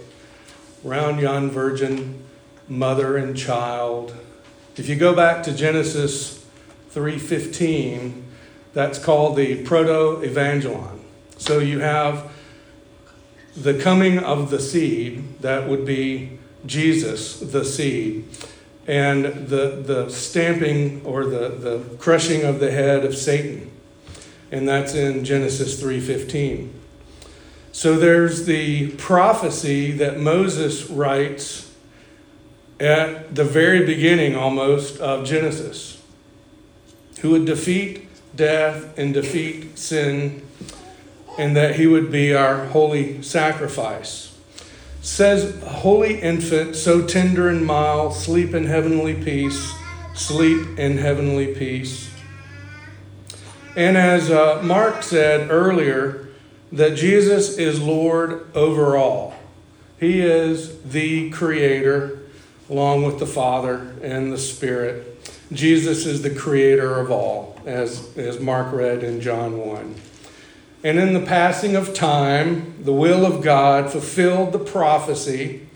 round 0.84 1.20
yon 1.20 1.50
virgin 1.50 2.22
mother 2.68 3.16
and 3.16 3.36
child. 3.36 4.14
If 4.76 4.88
you 4.88 4.94
go 4.94 5.14
back 5.14 5.42
to 5.44 5.52
Genesis 5.52 6.44
3:15, 6.90 8.27
that's 8.72 8.98
called 8.98 9.36
the 9.36 9.62
proto 9.64 10.26
evangelon. 10.26 11.00
So 11.36 11.58
you 11.58 11.80
have 11.80 12.30
the 13.56 13.78
coming 13.78 14.18
of 14.18 14.50
the 14.50 14.60
seed, 14.60 15.40
that 15.40 15.68
would 15.68 15.84
be 15.84 16.38
Jesus, 16.66 17.40
the 17.40 17.64
seed, 17.64 18.24
and 18.86 19.24
the, 19.24 19.82
the 19.84 20.08
stamping 20.08 21.02
or 21.04 21.24
the, 21.24 21.48
the 21.48 21.96
crushing 21.98 22.44
of 22.44 22.60
the 22.60 22.70
head 22.70 23.04
of 23.04 23.16
Satan. 23.16 23.70
And 24.50 24.66
that's 24.66 24.94
in 24.94 25.24
Genesis 25.24 25.80
3:15. 25.80 26.70
So 27.70 27.96
there's 27.96 28.46
the 28.46 28.92
prophecy 28.92 29.92
that 29.92 30.18
Moses 30.18 30.88
writes 30.88 31.70
at 32.80 33.34
the 33.34 33.44
very 33.44 33.84
beginning 33.84 34.34
almost 34.34 34.98
of 35.00 35.26
Genesis, 35.26 36.02
who 37.20 37.30
would 37.30 37.44
defeat 37.44 38.07
death 38.34 38.96
and 38.98 39.14
defeat 39.14 39.78
sin, 39.78 40.46
and 41.38 41.56
that 41.56 41.76
he 41.76 41.86
would 41.86 42.10
be 42.10 42.34
our 42.34 42.66
holy 42.66 43.22
sacrifice. 43.22 44.36
Says, 45.00 45.62
Holy 45.62 46.20
infant, 46.20 46.76
so 46.76 47.06
tender 47.06 47.48
and 47.48 47.64
mild, 47.64 48.14
sleep 48.14 48.54
in 48.54 48.64
heavenly 48.64 49.14
peace, 49.14 49.72
sleep 50.14 50.78
in 50.78 50.98
heavenly 50.98 51.54
peace. 51.54 52.10
And 53.76 53.96
as 53.96 54.30
uh, 54.30 54.60
Mark 54.62 55.02
said 55.02 55.50
earlier, 55.50 56.28
that 56.72 56.96
Jesus 56.96 57.56
is 57.56 57.80
Lord 57.80 58.54
over 58.54 58.96
all. 58.96 59.34
He 59.98 60.20
is 60.20 60.80
the 60.82 61.30
creator, 61.30 62.18
along 62.68 63.04
with 63.04 63.18
the 63.18 63.26
Father 63.26 63.94
and 64.02 64.32
the 64.32 64.38
Spirit. 64.38 65.04
Jesus 65.52 66.06
is 66.06 66.22
the 66.22 66.34
creator 66.34 67.00
of 67.00 67.10
all, 67.10 67.57
as, 67.68 68.16
as 68.16 68.40
Mark 68.40 68.72
read 68.72 69.04
in 69.04 69.20
John 69.20 69.58
1. 69.58 69.94
And 70.84 70.98
in 70.98 71.12
the 71.12 71.20
passing 71.20 71.76
of 71.76 71.92
time, 71.92 72.82
the 72.82 72.92
will 72.92 73.26
of 73.26 73.42
God 73.42 73.90
fulfilled 73.90 74.52
the 74.52 74.58
prophecy 74.58 75.66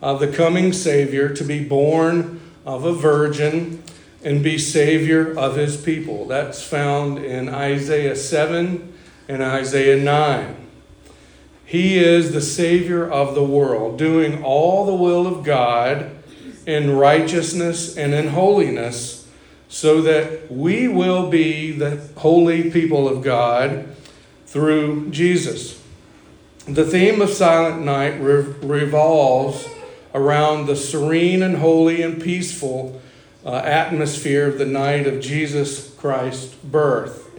of 0.00 0.20
the 0.20 0.28
coming 0.28 0.72
Savior 0.72 1.28
to 1.30 1.44
be 1.44 1.64
born 1.64 2.40
of 2.64 2.84
a 2.84 2.92
virgin 2.92 3.82
and 4.22 4.42
be 4.42 4.56
Savior 4.56 5.36
of 5.36 5.56
his 5.56 5.76
people. 5.76 6.26
That's 6.26 6.62
found 6.62 7.18
in 7.18 7.48
Isaiah 7.48 8.16
7 8.16 8.92
and 9.28 9.42
Isaiah 9.42 10.02
9. 10.02 10.56
He 11.64 11.98
is 11.98 12.32
the 12.32 12.42
Savior 12.42 13.10
of 13.10 13.34
the 13.34 13.42
world, 13.42 13.98
doing 13.98 14.44
all 14.44 14.84
the 14.84 14.94
will 14.94 15.26
of 15.26 15.42
God 15.42 16.10
in 16.66 16.94
righteousness 16.96 17.96
and 17.96 18.12
in 18.12 18.28
holiness, 18.28 19.21
so 19.72 20.02
that 20.02 20.52
we 20.52 20.86
will 20.86 21.30
be 21.30 21.72
the 21.72 21.96
holy 22.18 22.70
people 22.70 23.08
of 23.08 23.22
God 23.22 23.88
through 24.44 25.08
Jesus. 25.08 25.82
The 26.68 26.84
theme 26.84 27.22
of 27.22 27.30
Silent 27.30 27.82
Night 27.82 28.20
re- 28.20 28.42
revolves 28.60 29.66
around 30.14 30.66
the 30.66 30.76
serene 30.76 31.42
and 31.42 31.56
holy 31.56 32.02
and 32.02 32.22
peaceful 32.22 33.00
uh, 33.46 33.54
atmosphere 33.64 34.46
of 34.46 34.58
the 34.58 34.66
night 34.66 35.06
of 35.06 35.22
Jesus 35.22 35.94
Christ's 35.94 36.54
birth. 36.56 37.30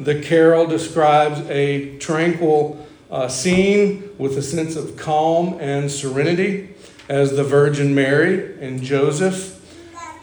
The 0.00 0.20
carol 0.20 0.66
describes 0.66 1.38
a 1.48 1.98
tranquil 1.98 2.84
uh, 3.12 3.28
scene 3.28 4.10
with 4.18 4.36
a 4.36 4.42
sense 4.42 4.74
of 4.74 4.96
calm 4.96 5.56
and 5.60 5.88
serenity 5.88 6.74
as 7.08 7.36
the 7.36 7.44
Virgin 7.44 7.94
Mary 7.94 8.60
and 8.60 8.82
Joseph. 8.82 9.55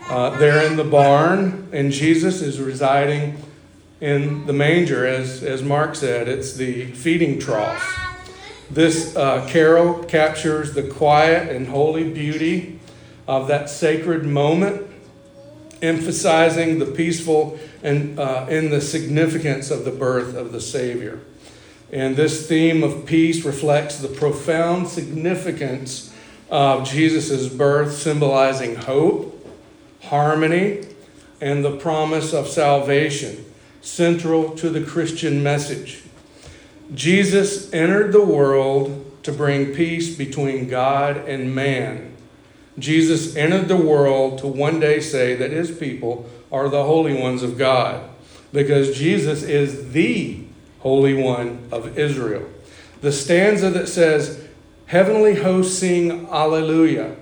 Uh, 0.10 0.38
they're 0.38 0.66
in 0.66 0.76
the 0.76 0.84
barn, 0.84 1.70
and 1.72 1.92
Jesus 1.92 2.42
is 2.42 2.60
residing 2.60 3.42
in 4.02 4.46
the 4.46 4.54
manger, 4.54 5.08
as, 5.08 5.44
as 5.44 5.64
Mark 5.64 5.96
said. 5.96 6.28
It's 6.28 6.54
the 6.54 6.88
feeding 6.92 7.40
trough. 7.40 8.00
This 8.70 9.16
uh, 9.16 9.48
carol 9.48 10.04
captures 10.04 10.74
the 10.74 10.84
quiet 10.84 11.56
and 11.56 11.68
holy 11.68 12.12
beauty 12.12 12.80
of 13.28 13.48
that 13.48 13.70
sacred 13.70 14.26
moment, 14.26 14.86
emphasizing 15.82 16.80
the 16.80 16.86
peaceful 16.86 17.58
and 17.82 18.20
uh, 18.20 18.46
in 18.50 18.70
the 18.70 18.82
significance 18.82 19.72
of 19.72 19.86
the 19.86 19.92
birth 19.92 20.36
of 20.36 20.52
the 20.52 20.62
Savior. 20.62 21.20
And 21.92 22.16
this 22.16 22.48
theme 22.48 22.84
of 22.84 23.06
peace 23.06 23.46
reflects 23.46 24.00
the 24.00 24.08
profound 24.08 24.88
significance 24.88 26.14
of 26.50 26.90
Jesus' 26.90 27.48
birth, 27.48 27.94
symbolizing 27.94 28.76
hope, 28.76 29.33
harmony, 30.04 30.86
and 31.42 31.64
the 31.64 31.78
promise 31.78 32.34
of 32.34 32.48
salvation, 32.48 33.46
central 33.82 34.56
to 34.56 34.70
the 34.70 34.84
Christian 34.84 35.44
message. 35.44 36.04
Jesus 36.94 37.72
entered 37.74 38.12
the 38.12 38.24
world 38.24 39.24
to 39.24 39.32
bring 39.32 39.74
peace 39.74 40.16
between 40.16 40.68
God 40.68 41.18
and 41.18 41.54
man. 41.54 42.16
Jesus 42.78 43.36
entered 43.36 43.68
the 43.68 43.78
world 43.78 44.40
to 44.40 44.48
one 44.48 44.80
day 44.80 45.00
say 45.00 45.36
that 45.36 45.52
his 45.52 45.72
people 45.72 46.30
are 46.52 46.70
the 46.70 46.84
holy 46.84 47.14
ones 47.14 47.44
of 47.44 47.58
God 47.58 48.10
because 48.52 48.98
Jesus 48.98 49.44
is 49.44 49.92
the 49.92 50.44
Holy 50.80 51.14
One 51.14 51.68
of 51.72 51.98
Israel. 51.98 52.48
The 53.02 53.12
stanza 53.12 53.70
that 53.72 53.88
says, 53.88 54.48
Heavenly 54.86 55.36
hosts 55.36 55.78
sing 55.78 56.28
Alleluia. 56.28 57.16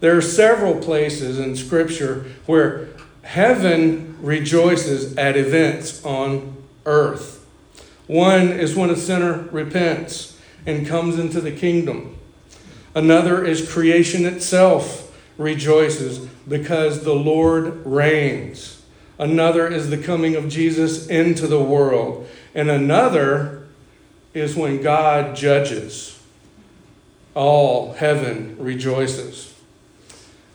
There 0.00 0.16
are 0.16 0.22
several 0.22 0.76
places 0.76 1.38
in 1.38 1.56
Scripture 1.56 2.26
where 2.46 2.88
Heaven 3.28 4.16
rejoices 4.22 5.14
at 5.18 5.36
events 5.36 6.02
on 6.02 6.56
earth. 6.86 7.46
One 8.06 8.48
is 8.48 8.74
when 8.74 8.88
a 8.88 8.96
sinner 8.96 9.46
repents 9.52 10.40
and 10.64 10.86
comes 10.86 11.18
into 11.18 11.42
the 11.42 11.52
kingdom. 11.52 12.16
Another 12.94 13.44
is 13.44 13.70
creation 13.70 14.24
itself 14.24 15.14
rejoices 15.36 16.20
because 16.48 17.04
the 17.04 17.14
Lord 17.14 17.84
reigns. 17.84 18.82
Another 19.18 19.68
is 19.68 19.90
the 19.90 19.98
coming 19.98 20.34
of 20.34 20.48
Jesus 20.48 21.06
into 21.08 21.46
the 21.46 21.62
world. 21.62 22.26
And 22.54 22.70
another 22.70 23.66
is 24.32 24.56
when 24.56 24.80
God 24.80 25.36
judges. 25.36 26.18
All 27.34 27.92
heaven 27.92 28.56
rejoices. 28.58 29.47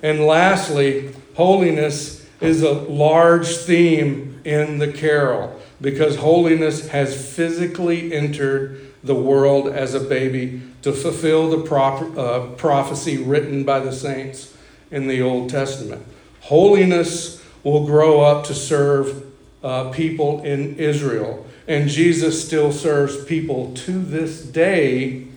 And 0.04 0.28
lastly, 0.28 1.16
holiness 1.36 2.28
is 2.40 2.62
a 2.62 2.74
large 2.74 3.56
theme 3.56 4.42
in 4.44 4.78
the 4.78 4.92
carol 4.92 5.60
because 5.82 6.18
holiness 6.18 6.90
has 6.90 7.34
physically 7.36 8.14
entered 8.14 8.94
the 9.04 9.16
world 9.16 9.68
as 9.68 9.94
a 9.94 10.00
baby 10.00 10.62
to 10.82 10.92
fulfill 10.92 11.50
the 11.50 11.62
prop- 11.62 12.18
uh, 12.18 12.48
prophecy 12.58 13.18
written 13.18 13.64
by 13.64 13.80
the 13.80 13.92
saints 13.92 14.56
in 14.92 15.08
the 15.08 15.22
Old 15.22 15.50
Testament. 15.50 16.06
Holiness 16.42 17.44
will 17.64 17.86
grow 17.86 18.22
up 18.22 18.46
to 18.46 18.54
serve 18.54 19.26
uh, 19.64 19.90
people 19.92 20.44
in 20.44 20.76
Israel, 20.76 21.46
and 21.68 21.90
Jesus 21.90 22.46
still 22.46 22.74
serves 22.74 23.24
people 23.24 23.74
to 23.74 23.94
this 24.02 24.44
day 24.44 25.28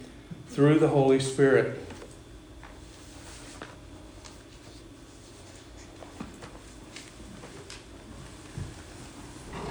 through 0.49 0.81
the 0.81 0.89
Holy 0.89 1.21
Spirit. 1.21 1.79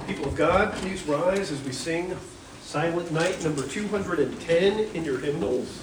People 0.06 0.25
God, 0.36 0.74
please 0.74 1.02
rise 1.04 1.50
as 1.50 1.62
we 1.62 1.72
sing 1.72 2.14
Silent 2.60 3.10
Night 3.10 3.42
number 3.42 3.66
210 3.66 4.94
in 4.94 5.02
your 5.02 5.18
hymnals. 5.18 5.82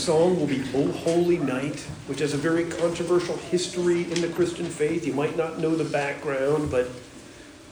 song 0.09 0.39
will 0.39 0.47
be 0.47 0.63
O 0.73 0.91
Holy 0.91 1.37
Night, 1.37 1.81
which 2.07 2.17
has 2.17 2.33
a 2.33 2.37
very 2.37 2.65
controversial 2.65 3.37
history 3.37 4.11
in 4.11 4.21
the 4.21 4.27
Christian 4.29 4.65
faith. 4.65 5.05
You 5.05 5.13
might 5.13 5.37
not 5.37 5.59
know 5.59 5.75
the 5.75 5.83
background, 5.83 6.71
but 6.71 6.89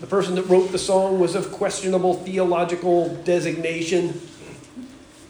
the 0.01 0.05
person 0.05 0.35
that 0.35 0.43
wrote 0.43 0.71
the 0.71 0.77
song 0.77 1.19
was 1.19 1.33
of 1.33 1.51
questionable 1.51 2.13
theological 2.13 3.15
designation. 3.23 4.21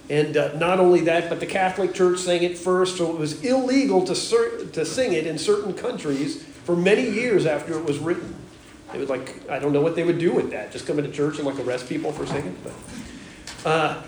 And 0.10 0.36
uh, 0.36 0.58
not 0.58 0.82
only 0.82 1.00
that, 1.06 1.30
but 1.30 1.40
the 1.40 1.46
Catholic 1.46 1.94
Church 1.94 2.20
sang 2.20 2.44
it 2.44 2.58
first, 2.58 2.98
so 2.98 3.10
it 3.10 3.18
was 3.18 3.42
illegal 3.42 4.04
to, 4.04 4.14
cer- 4.14 4.66
to 4.66 4.84
sing 4.84 5.14
it 5.14 5.26
in 5.26 5.38
certain 5.38 5.74
countries 5.74 6.44
for 6.66 6.76
many 6.76 7.10
years 7.10 7.46
after 7.46 7.80
it 7.80 7.86
was 7.86 8.00
written. 8.00 8.36
It 8.94 9.00
was 9.00 9.10
like, 9.10 9.50
I 9.50 9.60
don't 9.60 9.72
know 9.72 9.80
what 9.80 9.96
they 9.96 10.04
would 10.04 10.20
do 10.20 10.34
with 10.34 10.52
that, 10.52 10.74
just 10.74 10.86
come 10.86 11.00
into 11.00 11.12
church 11.12 11.38
and 11.38 11.48
like 11.48 11.58
arrest 11.58 11.88
people 11.88 12.12
for 12.12 12.26
singing? 12.26 12.58
But, 12.66 12.74
uh, 13.66 14.04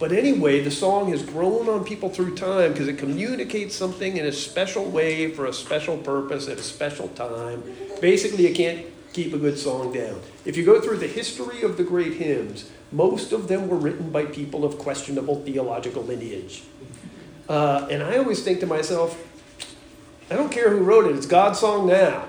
but 0.00 0.12
anyway, 0.12 0.60
the 0.60 0.70
song 0.70 1.10
has 1.10 1.22
grown 1.22 1.68
on 1.68 1.84
people 1.84 2.08
through 2.08 2.34
time 2.34 2.72
because 2.72 2.88
it 2.88 2.96
communicates 2.96 3.76
something 3.76 4.16
in 4.16 4.24
a 4.24 4.32
special 4.32 4.86
way 4.86 5.30
for 5.30 5.44
a 5.44 5.52
special 5.52 5.98
purpose 5.98 6.48
at 6.48 6.58
a 6.58 6.62
special 6.62 7.08
time. 7.08 7.62
Basically, 8.00 8.48
you 8.48 8.54
can't 8.54 8.86
keep 9.12 9.34
a 9.34 9.38
good 9.38 9.58
song 9.58 9.92
down. 9.92 10.18
If 10.46 10.56
you 10.56 10.64
go 10.64 10.80
through 10.80 10.96
the 10.96 11.06
history 11.06 11.60
of 11.62 11.76
the 11.76 11.84
great 11.84 12.14
hymns, 12.14 12.70
most 12.90 13.32
of 13.32 13.48
them 13.48 13.68
were 13.68 13.76
written 13.76 14.10
by 14.10 14.24
people 14.24 14.64
of 14.64 14.78
questionable 14.78 15.42
theological 15.42 16.02
lineage. 16.02 16.62
Uh, 17.46 17.86
and 17.90 18.02
I 18.02 18.16
always 18.16 18.42
think 18.42 18.60
to 18.60 18.66
myself, 18.66 19.22
I 20.30 20.34
don't 20.34 20.50
care 20.50 20.70
who 20.70 20.82
wrote 20.82 21.10
it, 21.10 21.14
it's 21.14 21.26
God's 21.26 21.58
song 21.58 21.86
now. 21.86 22.26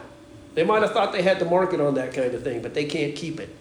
They 0.55 0.65
might 0.65 0.81
have 0.81 0.91
thought 0.91 1.13
they 1.13 1.21
had 1.21 1.39
to 1.39 1.45
market 1.45 1.79
on 1.79 1.93
that 1.93 2.13
kind 2.13 2.33
of 2.33 2.43
thing, 2.43 2.61
but 2.61 2.73
they 2.73 2.83
can't 2.83 3.15
keep 3.15 3.39
it. 3.39 3.55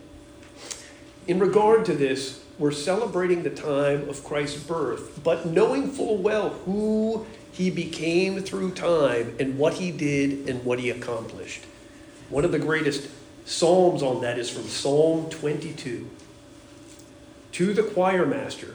In 1.29 1.39
regard 1.39 1.85
to 1.85 1.95
this, 1.95 2.43
we're 2.61 2.71
celebrating 2.71 3.43
the 3.43 3.51
time 3.51 4.07
of 4.11 4.23
Christ's 4.23 4.63
birth, 4.63 5.25
but 5.25 5.47
knowing 5.47 5.91
full 5.91 6.19
well 6.19 6.51
who 6.51 7.25
he 7.51 7.71
became 7.71 8.39
through 8.43 8.73
time 8.73 9.35
and 9.41 9.57
what 9.57 9.75
he 9.75 9.91
did 9.91 10.47
and 10.47 10.63
what 10.63 10.79
he 10.79 10.91
accomplished. 10.91 11.65
One 12.29 12.45
of 12.45 12.53
the 12.53 12.59
greatest 12.59 13.09
psalms 13.47 14.03
on 14.03 14.21
that 14.21 14.39
is 14.39 14.51
from 14.51 14.65
Psalm 14.65 15.31
22. 15.31 16.11
To 17.53 17.73
the 17.73 17.83
choir 17.83 18.27
master, 18.27 18.75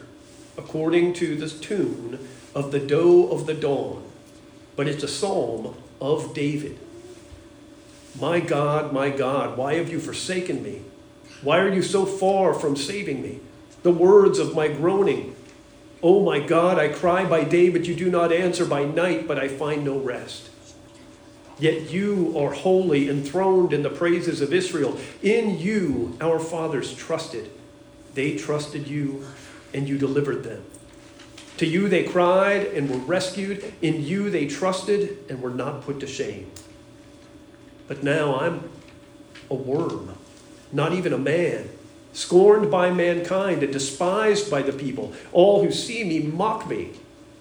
according 0.58 1.14
to 1.14 1.36
the 1.36 1.48
tune 1.48 2.28
of 2.56 2.72
the 2.72 2.80
doe 2.80 3.28
of 3.28 3.46
the 3.46 3.54
dawn, 3.54 4.04
but 4.76 4.88
it's 4.88 5.04
a 5.04 5.08
psalm 5.08 5.76
of 6.02 6.34
David. 6.34 6.80
My 8.20 8.40
God, 8.40 8.92
my 8.92 9.12
God, 9.12 9.58
why 9.58 9.76
have 9.76 9.90
you 9.90 10.00
forsaken 10.00 10.64
me? 10.64 10.82
Why 11.44 11.60
are 11.60 11.72
you 11.72 11.84
so 11.84 12.08
far 12.08 12.56
from 12.56 12.76
saving 12.76 13.22
me? 13.22 13.42
The 13.86 13.92
words 13.92 14.40
of 14.40 14.56
my 14.56 14.68
groaning. 14.68 15.36
Oh 16.02 16.26
my 16.26 16.40
God, 16.40 16.80
I 16.80 16.88
cry 16.88 17.24
by 17.24 17.44
day, 17.44 17.70
but 17.70 17.86
you 17.86 17.94
do 17.94 18.10
not 18.10 18.32
answer, 18.34 18.66
by 18.66 18.84
night, 18.84 19.28
but 19.28 19.38
I 19.38 19.48
find 19.48 19.86
no 19.86 20.00
rest. 20.00 20.50
Yet 21.60 21.92
you 21.92 22.34
are 22.36 22.52
holy, 22.52 23.08
enthroned 23.08 23.74
in 23.74 23.84
the 23.84 23.92
praises 23.92 24.42
of 24.42 24.52
Israel. 24.52 24.98
In 25.22 25.60
you 25.60 26.18
our 26.20 26.40
fathers 26.40 26.96
trusted. 26.96 27.52
They 28.16 28.36
trusted 28.36 28.88
you, 28.88 29.24
and 29.72 29.88
you 29.88 30.00
delivered 30.00 30.44
them. 30.44 30.64
To 31.58 31.68
you 31.68 31.88
they 31.88 32.06
cried 32.06 32.66
and 32.66 32.90
were 32.90 32.98
rescued. 32.98 33.72
In 33.84 34.04
you 34.04 34.32
they 34.32 34.48
trusted 34.48 35.24
and 35.30 35.44
were 35.44 35.52
not 35.52 35.84
put 35.84 36.00
to 36.00 36.08
shame. 36.08 36.50
But 37.88 38.02
now 38.02 38.40
I'm 38.40 38.68
a 39.52 39.54
worm, 39.54 40.18
not 40.72 40.94
even 40.94 41.14
a 41.14 41.20
man, 41.20 41.70
scorned 42.16 42.72
by 42.72 42.90
mankind 42.90 43.62
and 43.62 43.74
despised 43.74 44.50
by 44.50 44.62
the 44.62 44.72
people. 44.72 45.14
All 45.34 45.62
who 45.62 45.72
see 45.72 46.04
me 46.04 46.20
mock 46.20 46.68
me. 46.68 46.92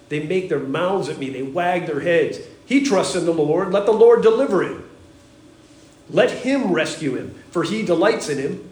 They 0.08 0.26
make 0.26 0.48
their 0.48 0.58
mouths 0.58 1.08
at 1.08 1.18
me, 1.18 1.30
they 1.30 1.42
wag 1.42 1.86
their 1.86 2.00
heads. 2.00 2.40
He 2.66 2.84
trusts 2.84 3.14
in 3.14 3.24
the 3.24 3.32
Lord. 3.32 3.72
Let 3.72 3.86
the 3.86 3.92
Lord 3.92 4.22
deliver 4.22 4.62
him. 4.62 4.88
Let 6.10 6.30
him 6.30 6.72
rescue 6.72 7.14
him, 7.14 7.34
for 7.50 7.62
he 7.62 7.82
delights 7.82 8.28
in 8.28 8.38
him. 8.38 8.70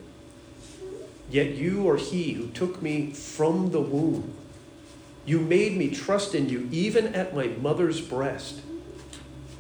Yet 1.30 1.52
you 1.52 1.88
are 1.88 1.96
he 1.96 2.32
who 2.32 2.48
took 2.48 2.82
me 2.82 3.12
from 3.12 3.70
the 3.70 3.80
womb. 3.80 4.34
You 5.24 5.40
made 5.40 5.76
me 5.76 5.88
trust 5.88 6.34
in 6.34 6.48
you, 6.48 6.68
even 6.72 7.14
at 7.14 7.34
my 7.34 7.46
mother's 7.46 8.00
breast. 8.00 8.60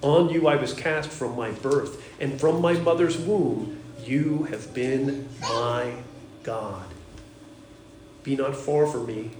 On 0.02 0.28
you 0.28 0.48
I 0.48 0.56
was 0.56 0.74
cast 0.74 1.08
from 1.08 1.36
my 1.36 1.52
birth, 1.52 2.02
and 2.20 2.38
from 2.38 2.60
my 2.60 2.72
mother's 2.72 3.16
womb 3.16 3.80
you 4.04 4.44
have 4.50 4.74
been 4.74 5.28
my 5.40 5.94
God. 6.42 6.84
Be 8.22 8.36
not 8.36 8.56
far 8.56 8.86
from 8.86 9.06
me, 9.06 9.32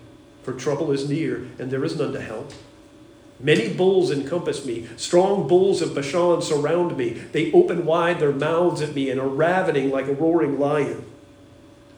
for 0.43 0.53
trouble 0.53 0.91
is 0.91 1.09
near, 1.09 1.49
and 1.59 1.71
there 1.71 1.85
is 1.85 1.97
none 1.97 2.13
to 2.13 2.21
help. 2.21 2.53
Many 3.39 3.73
bulls 3.73 4.11
encompass 4.11 4.65
me. 4.65 4.89
Strong 4.97 5.49
bulls 5.49 5.83
of 5.83 5.95
Bashan 5.95 6.43
surround 6.43 6.97
me. 6.97 7.11
They 7.11 7.53
open 7.53 7.85
wide 7.85 8.21
their 8.21 8.33
mouths 8.33 8.81
at 8.81 8.95
me 8.95 9.11
and 9.11 9.21
are 9.21 9.29
ravening 9.29 9.91
like 9.91 10.07
a 10.07 10.15
roaring 10.15 10.61
lion. 10.61 11.05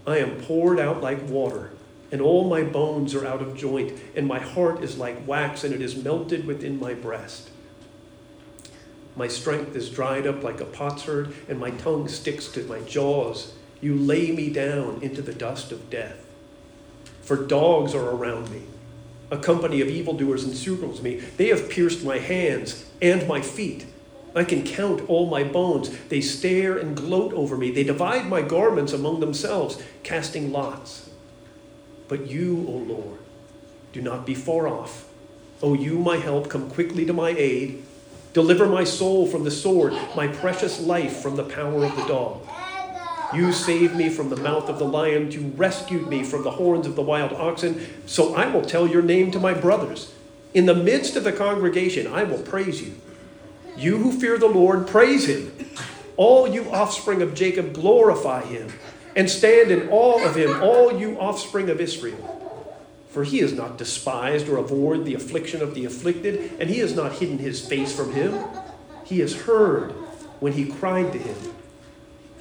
I 0.06 0.18
am 0.18 0.40
poured 0.42 0.78
out 0.78 1.02
like 1.02 1.28
water, 1.28 1.70
and 2.10 2.20
all 2.20 2.48
my 2.48 2.62
bones 2.62 3.14
are 3.14 3.26
out 3.26 3.42
of 3.42 3.56
joint, 3.56 3.98
and 4.14 4.26
my 4.26 4.38
heart 4.38 4.82
is 4.82 4.98
like 4.98 5.26
wax, 5.26 5.64
and 5.64 5.74
it 5.74 5.82
is 5.82 5.96
melted 5.96 6.46
within 6.46 6.78
my 6.78 6.94
breast. 6.94 7.50
My 9.16 9.28
strength 9.28 9.76
is 9.76 9.90
dried 9.90 10.26
up 10.26 10.42
like 10.42 10.60
a 10.60 10.66
potsherd, 10.66 11.34
and 11.48 11.58
my 11.58 11.70
tongue 11.70 12.08
sticks 12.08 12.48
to 12.48 12.64
my 12.64 12.80
jaws. 12.80 13.54
You 13.80 13.94
lay 13.94 14.32
me 14.32 14.50
down 14.50 15.00
into 15.02 15.22
the 15.22 15.34
dust 15.34 15.72
of 15.72 15.90
death. 15.90 16.24
For 17.22 17.36
dogs 17.36 17.94
are 17.94 18.10
around 18.10 18.50
me. 18.50 18.62
A 19.30 19.38
company 19.38 19.80
of 19.80 19.88
evildoers 19.88 20.44
encircles 20.44 21.02
me. 21.02 21.16
They 21.36 21.48
have 21.48 21.70
pierced 21.70 22.04
my 22.04 22.18
hands 22.18 22.84
and 23.00 23.26
my 23.26 23.40
feet. 23.40 23.86
I 24.36 24.44
can 24.44 24.64
count 24.64 25.08
all 25.08 25.26
my 25.26 25.44
bones. 25.44 25.90
They 26.08 26.20
stare 26.20 26.76
and 26.76 26.96
gloat 26.96 27.32
over 27.32 27.56
me. 27.56 27.70
They 27.70 27.84
divide 27.84 28.26
my 28.26 28.42
garments 28.42 28.92
among 28.92 29.20
themselves, 29.20 29.82
casting 30.02 30.52
lots. 30.52 31.08
But 32.08 32.26
you, 32.26 32.64
O 32.68 32.72
Lord, 32.72 33.18
do 33.92 34.02
not 34.02 34.26
be 34.26 34.34
far 34.34 34.68
off. 34.68 35.06
O 35.62 35.74
you, 35.74 35.98
my 35.98 36.16
help, 36.16 36.50
come 36.50 36.68
quickly 36.68 37.06
to 37.06 37.12
my 37.12 37.30
aid. 37.30 37.82
Deliver 38.32 38.66
my 38.66 38.84
soul 38.84 39.26
from 39.26 39.44
the 39.44 39.50
sword, 39.50 39.92
my 40.16 40.26
precious 40.26 40.80
life 40.80 41.22
from 41.22 41.36
the 41.36 41.44
power 41.44 41.84
of 41.84 41.94
the 41.96 42.06
dog. 42.06 42.43
You 43.34 43.52
saved 43.52 43.96
me 43.96 44.08
from 44.08 44.30
the 44.30 44.36
mouth 44.36 44.68
of 44.68 44.78
the 44.78 44.84
lion. 44.84 45.30
You 45.30 45.52
rescued 45.56 46.08
me 46.08 46.22
from 46.22 46.44
the 46.44 46.52
horns 46.52 46.86
of 46.86 46.96
the 46.96 47.02
wild 47.02 47.32
oxen. 47.32 47.86
So 48.06 48.34
I 48.34 48.46
will 48.46 48.62
tell 48.62 48.86
your 48.86 49.02
name 49.02 49.30
to 49.32 49.40
my 49.40 49.54
brothers. 49.54 50.12
In 50.52 50.66
the 50.66 50.74
midst 50.74 51.16
of 51.16 51.24
the 51.24 51.32
congregation, 51.32 52.06
I 52.06 52.22
will 52.24 52.42
praise 52.42 52.80
you. 52.80 52.94
You 53.76 53.98
who 53.98 54.12
fear 54.12 54.38
the 54.38 54.46
Lord, 54.46 54.86
praise 54.86 55.26
him. 55.26 55.52
All 56.16 56.46
you 56.46 56.70
offspring 56.70 57.22
of 57.22 57.34
Jacob, 57.34 57.72
glorify 57.72 58.42
him. 58.42 58.68
And 59.16 59.28
stand 59.28 59.70
in 59.70 59.88
awe 59.90 60.24
of 60.24 60.36
him, 60.36 60.62
all 60.62 60.98
you 60.98 61.18
offspring 61.18 61.70
of 61.70 61.80
Israel. 61.80 62.40
For 63.08 63.24
he 63.24 63.38
has 63.38 63.52
not 63.52 63.78
despised 63.78 64.48
or 64.48 64.58
abhorred 64.58 65.04
the 65.04 65.14
affliction 65.14 65.62
of 65.62 65.74
the 65.74 65.84
afflicted, 65.84 66.52
and 66.60 66.68
he 66.68 66.80
has 66.80 66.94
not 66.94 67.14
hidden 67.14 67.38
his 67.38 67.64
face 67.64 67.94
from 67.94 68.12
him. 68.12 68.44
He 69.04 69.20
has 69.20 69.42
heard 69.42 69.92
when 70.40 70.52
he 70.52 70.66
cried 70.66 71.12
to 71.12 71.18
him. 71.18 71.36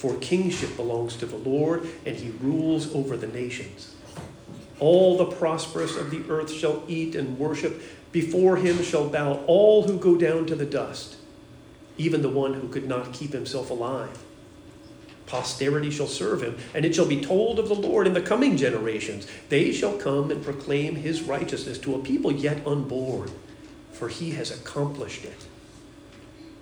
For 0.00 0.14
kingship 0.14 0.78
belongs 0.78 1.14
to 1.16 1.26
the 1.26 1.36
Lord, 1.36 1.86
and 2.06 2.16
he 2.16 2.30
rules 2.40 2.94
over 2.94 3.18
the 3.18 3.26
nations. 3.26 3.94
All 4.78 5.18
the 5.18 5.26
prosperous 5.26 5.94
of 5.94 6.10
the 6.10 6.22
earth 6.30 6.50
shall 6.50 6.82
eat 6.88 7.14
and 7.14 7.38
worship. 7.38 7.82
Before 8.10 8.56
him 8.56 8.82
shall 8.82 9.10
bow 9.10 9.44
all 9.46 9.82
who 9.82 9.98
go 9.98 10.16
down 10.16 10.46
to 10.46 10.54
the 10.54 10.64
dust, 10.64 11.16
even 11.98 12.22
the 12.22 12.30
one 12.30 12.54
who 12.54 12.68
could 12.68 12.88
not 12.88 13.12
keep 13.12 13.34
himself 13.34 13.68
alive. 13.68 14.18
Posterity 15.26 15.90
shall 15.90 16.06
serve 16.06 16.42
him, 16.42 16.56
and 16.72 16.86
it 16.86 16.94
shall 16.94 17.04
be 17.04 17.20
told 17.20 17.58
of 17.58 17.68
the 17.68 17.74
Lord 17.74 18.06
in 18.06 18.14
the 18.14 18.22
coming 18.22 18.56
generations. 18.56 19.26
They 19.50 19.70
shall 19.70 19.98
come 19.98 20.30
and 20.30 20.42
proclaim 20.42 20.94
his 20.94 21.20
righteousness 21.20 21.76
to 21.80 21.94
a 21.94 21.98
people 21.98 22.32
yet 22.32 22.66
unborn, 22.66 23.30
for 23.92 24.08
he 24.08 24.30
has 24.30 24.50
accomplished 24.50 25.26
it. 25.26 25.44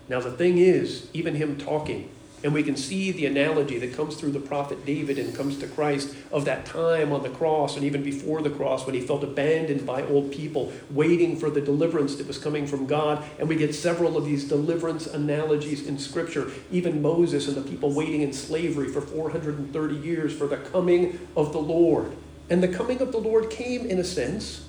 Now, 0.08 0.18
the 0.18 0.32
thing 0.32 0.58
is, 0.58 1.06
even 1.12 1.36
him 1.36 1.56
talking, 1.56 2.10
and 2.44 2.54
we 2.54 2.62
can 2.62 2.76
see 2.76 3.10
the 3.10 3.26
analogy 3.26 3.78
that 3.78 3.94
comes 3.94 4.14
through 4.16 4.30
the 4.30 4.40
prophet 4.40 4.86
David 4.86 5.18
and 5.18 5.34
comes 5.34 5.58
to 5.58 5.66
Christ 5.66 6.14
of 6.30 6.44
that 6.44 6.66
time 6.66 7.12
on 7.12 7.22
the 7.22 7.30
cross 7.30 7.76
and 7.76 7.84
even 7.84 8.02
before 8.02 8.42
the 8.42 8.50
cross 8.50 8.86
when 8.86 8.94
he 8.94 9.00
felt 9.00 9.24
abandoned 9.24 9.84
by 9.84 10.02
old 10.04 10.30
people, 10.30 10.72
waiting 10.90 11.36
for 11.36 11.50
the 11.50 11.60
deliverance 11.60 12.16
that 12.16 12.26
was 12.26 12.38
coming 12.38 12.66
from 12.66 12.86
God. 12.86 13.24
And 13.38 13.48
we 13.48 13.56
get 13.56 13.74
several 13.74 14.16
of 14.16 14.24
these 14.24 14.44
deliverance 14.44 15.06
analogies 15.06 15.86
in 15.86 15.98
Scripture. 15.98 16.50
Even 16.70 17.02
Moses 17.02 17.48
and 17.48 17.56
the 17.56 17.68
people 17.68 17.92
waiting 17.92 18.22
in 18.22 18.32
slavery 18.32 18.88
for 18.88 19.00
430 19.00 19.96
years 19.96 20.36
for 20.36 20.46
the 20.46 20.58
coming 20.58 21.18
of 21.36 21.52
the 21.52 21.58
Lord. 21.58 22.16
And 22.50 22.62
the 22.62 22.68
coming 22.68 23.00
of 23.02 23.12
the 23.12 23.18
Lord 23.18 23.50
came, 23.50 23.86
in 23.86 23.98
a 23.98 24.04
sense, 24.04 24.66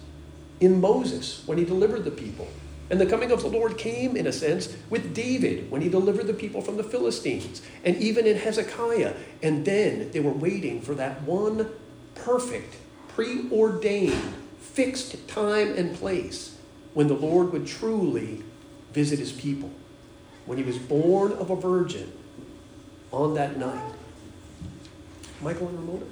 in 0.59 0.81
Moses 0.81 1.43
when 1.45 1.57
he 1.57 1.65
delivered 1.65 2.03
the 2.03 2.11
people. 2.11 2.47
And 2.89 2.99
the 2.99 3.05
coming 3.05 3.31
of 3.31 3.41
the 3.41 3.47
Lord 3.47 3.77
came, 3.77 4.17
in 4.17 4.25
a 4.25 4.31
sense, 4.31 4.75
with 4.89 5.13
David 5.13 5.69
when 5.69 5.81
he 5.81 5.89
delivered 5.89 6.25
the 6.25 6.33
people 6.33 6.61
from 6.61 6.77
the 6.77 6.83
Philistines, 6.83 7.61
and 7.83 7.95
even 7.97 8.25
in 8.25 8.37
Hezekiah. 8.37 9.13
And 9.43 9.63
then 9.63 10.09
they 10.11 10.19
were 10.19 10.31
waiting 10.31 10.81
for 10.81 10.95
that 10.95 11.21
one 11.21 11.69
perfect, 12.15 12.75
preordained, 13.09 14.33
fixed 14.59 15.27
time 15.27 15.73
and 15.77 15.95
place 15.95 16.57
when 16.93 17.07
the 17.07 17.13
Lord 17.13 17.51
would 17.53 17.67
truly 17.67 18.43
visit 18.91 19.19
his 19.19 19.31
people. 19.31 19.71
When 20.47 20.57
he 20.57 20.63
was 20.63 20.79
born 20.79 21.31
of 21.33 21.51
a 21.51 21.55
virgin 21.55 22.11
on 23.11 23.35
that 23.35 23.57
night. 23.57 23.93
Michael 25.41 25.67
and 25.67 25.79
Ramona, 25.79 26.05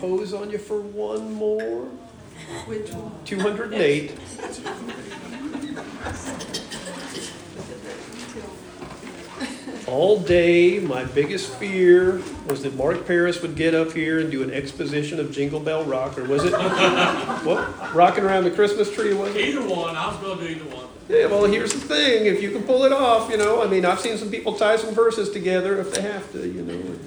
impose 0.00 0.32
on 0.32 0.50
you 0.50 0.58
for 0.58 0.80
one 0.80 1.34
more? 1.34 1.84
Which 2.66 2.90
one? 2.90 3.12
208. 3.26 4.12
All 9.86 10.20
day, 10.20 10.78
my 10.78 11.04
biggest 11.04 11.52
fear 11.56 12.22
was 12.48 12.62
that 12.62 12.74
Mark 12.76 13.06
Paris 13.06 13.42
would 13.42 13.56
get 13.56 13.74
up 13.74 13.92
here 13.92 14.20
and 14.20 14.30
do 14.30 14.42
an 14.42 14.50
exposition 14.50 15.20
of 15.20 15.32
Jingle 15.32 15.60
Bell 15.60 15.84
Rock, 15.84 16.16
or 16.16 16.24
was 16.24 16.44
it 16.44 16.52
what? 17.44 17.94
Rocking 17.94 18.24
around 18.24 18.44
the 18.44 18.50
Christmas 18.50 18.92
tree, 18.94 19.12
was 19.12 19.34
it? 19.34 19.48
Either 19.48 19.66
one, 19.66 19.96
I 19.96 20.06
was 20.06 20.16
gonna 20.18 20.40
do 20.40 20.48
either 20.48 20.76
one. 20.76 20.86
Yeah, 21.08 21.26
well, 21.26 21.44
here's 21.44 21.72
the 21.72 21.80
thing: 21.80 22.26
if 22.26 22.40
you 22.40 22.52
can 22.52 22.62
pull 22.62 22.84
it 22.84 22.92
off, 22.92 23.30
you 23.30 23.36
know, 23.36 23.62
I 23.62 23.66
mean, 23.66 23.84
I've 23.84 24.00
seen 24.00 24.16
some 24.16 24.30
people 24.30 24.54
tie 24.54 24.76
some 24.76 24.94
verses 24.94 25.30
together 25.30 25.78
if 25.80 25.92
they 25.92 26.02
have 26.02 26.30
to, 26.32 26.46
you 26.46 26.62
know. 26.62 26.98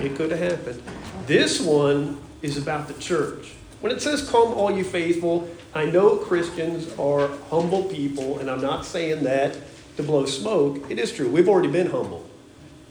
It 0.00 0.16
could 0.16 0.30
have 0.30 0.52
happened. 0.52 0.82
This 1.26 1.60
one 1.60 2.18
is 2.42 2.58
about 2.58 2.88
the 2.88 2.94
church. 2.94 3.52
When 3.80 3.92
it 3.92 4.02
says, 4.02 4.28
"Come, 4.28 4.52
all 4.54 4.70
you 4.70 4.84
faithful," 4.84 5.48
I 5.74 5.86
know 5.86 6.16
Christians 6.16 6.88
are 6.98 7.28
humble 7.50 7.84
people, 7.84 8.38
and 8.38 8.50
I'm 8.50 8.62
not 8.62 8.84
saying 8.84 9.24
that 9.24 9.56
to 9.96 10.02
blow 10.02 10.26
smoke. 10.26 10.82
It 10.88 10.98
is 10.98 11.12
true. 11.12 11.28
We've 11.28 11.48
already 11.48 11.68
been 11.68 11.90
humble. 11.90 12.24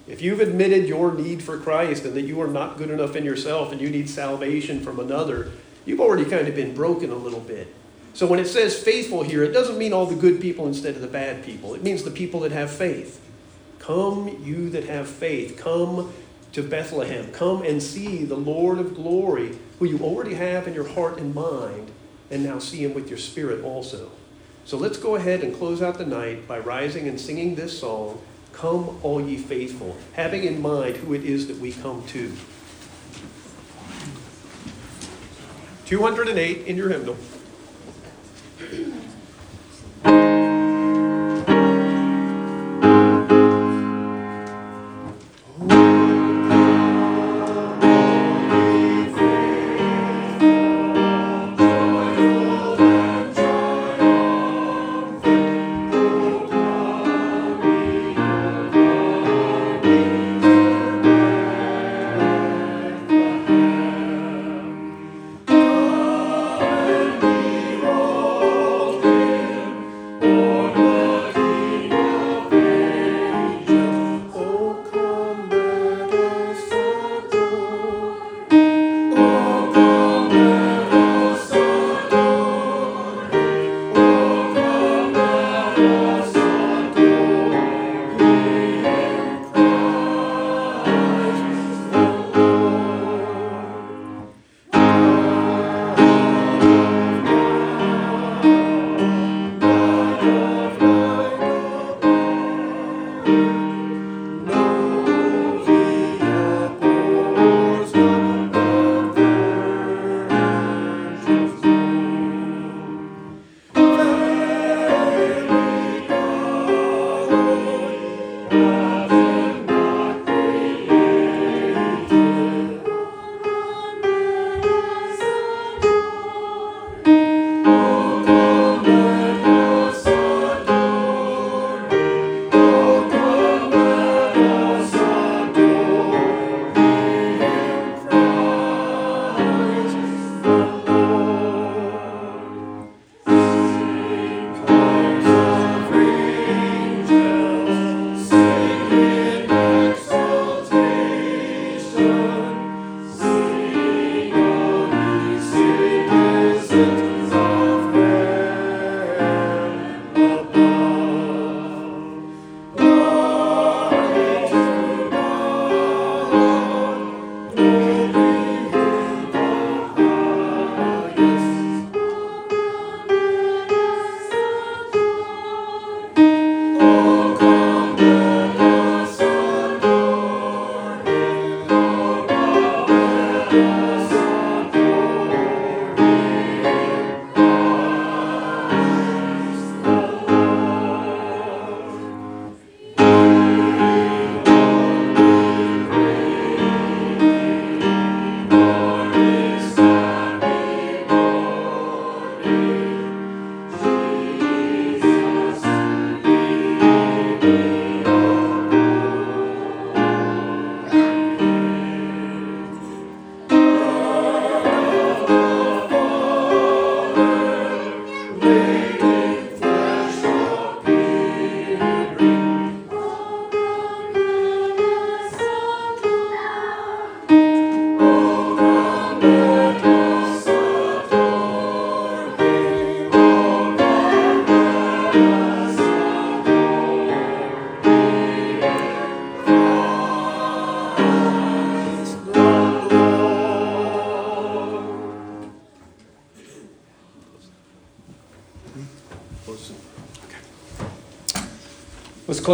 If 0.07 0.21
you've 0.21 0.41
admitted 0.41 0.87
your 0.87 1.13
need 1.13 1.41
for 1.41 1.57
Christ 1.57 2.05
and 2.05 2.13
that 2.15 2.23
you 2.23 2.41
are 2.41 2.47
not 2.47 2.77
good 2.77 2.89
enough 2.89 3.15
in 3.15 3.23
yourself 3.23 3.71
and 3.71 3.79
you 3.79 3.89
need 3.89 4.09
salvation 4.09 4.81
from 4.81 4.99
another, 4.99 5.51
you've 5.85 6.01
already 6.01 6.25
kind 6.25 6.47
of 6.47 6.55
been 6.55 6.73
broken 6.73 7.09
a 7.09 7.15
little 7.15 7.39
bit. 7.39 7.67
So 8.13 8.27
when 8.27 8.39
it 8.39 8.47
says 8.47 8.77
faithful 8.77 9.23
here, 9.23 9.43
it 9.43 9.53
doesn't 9.53 9.77
mean 9.77 9.93
all 9.93 10.05
the 10.05 10.15
good 10.15 10.41
people 10.41 10.67
instead 10.67 10.95
of 10.95 11.01
the 11.01 11.07
bad 11.07 11.43
people. 11.43 11.73
It 11.73 11.83
means 11.83 12.03
the 12.03 12.11
people 12.11 12.41
that 12.41 12.51
have 12.51 12.69
faith. 12.69 13.19
Come, 13.79 14.39
you 14.43 14.69
that 14.69 14.85
have 14.85 15.07
faith. 15.07 15.57
Come 15.57 16.13
to 16.53 16.63
Bethlehem. 16.63 17.31
Come 17.31 17.63
and 17.63 17.81
see 17.81 18.23
the 18.23 18.35
Lord 18.35 18.79
of 18.79 18.95
glory, 18.95 19.57
who 19.79 19.85
you 19.85 19.99
already 19.99 20.35
have 20.35 20.67
in 20.67 20.73
your 20.73 20.87
heart 20.87 21.17
and 21.17 21.35
mind, 21.35 21.91
and 22.31 22.43
now 22.43 22.59
see 22.59 22.83
him 22.83 22.93
with 22.93 23.09
your 23.09 23.17
spirit 23.17 23.63
also. 23.63 24.11
So 24.65 24.77
let's 24.77 24.97
go 24.97 25.15
ahead 25.15 25.43
and 25.43 25.53
close 25.53 25.81
out 25.81 25.97
the 25.97 26.05
night 26.05 26.47
by 26.47 26.59
rising 26.59 27.07
and 27.07 27.19
singing 27.19 27.55
this 27.55 27.77
song, 27.77 28.21
Come, 28.53 28.99
All 29.03 29.19
Ye 29.19 29.37
Faithful, 29.37 29.97
having 30.13 30.43
in 30.43 30.61
mind 30.61 30.97
who 30.97 31.13
it 31.13 31.25
is 31.25 31.47
that 31.47 31.57
we 31.57 31.73
come 31.73 32.05
to. 32.07 32.31
208 35.85 36.65
in 36.65 36.77
your 36.77 36.89
hymnal. 36.89 37.17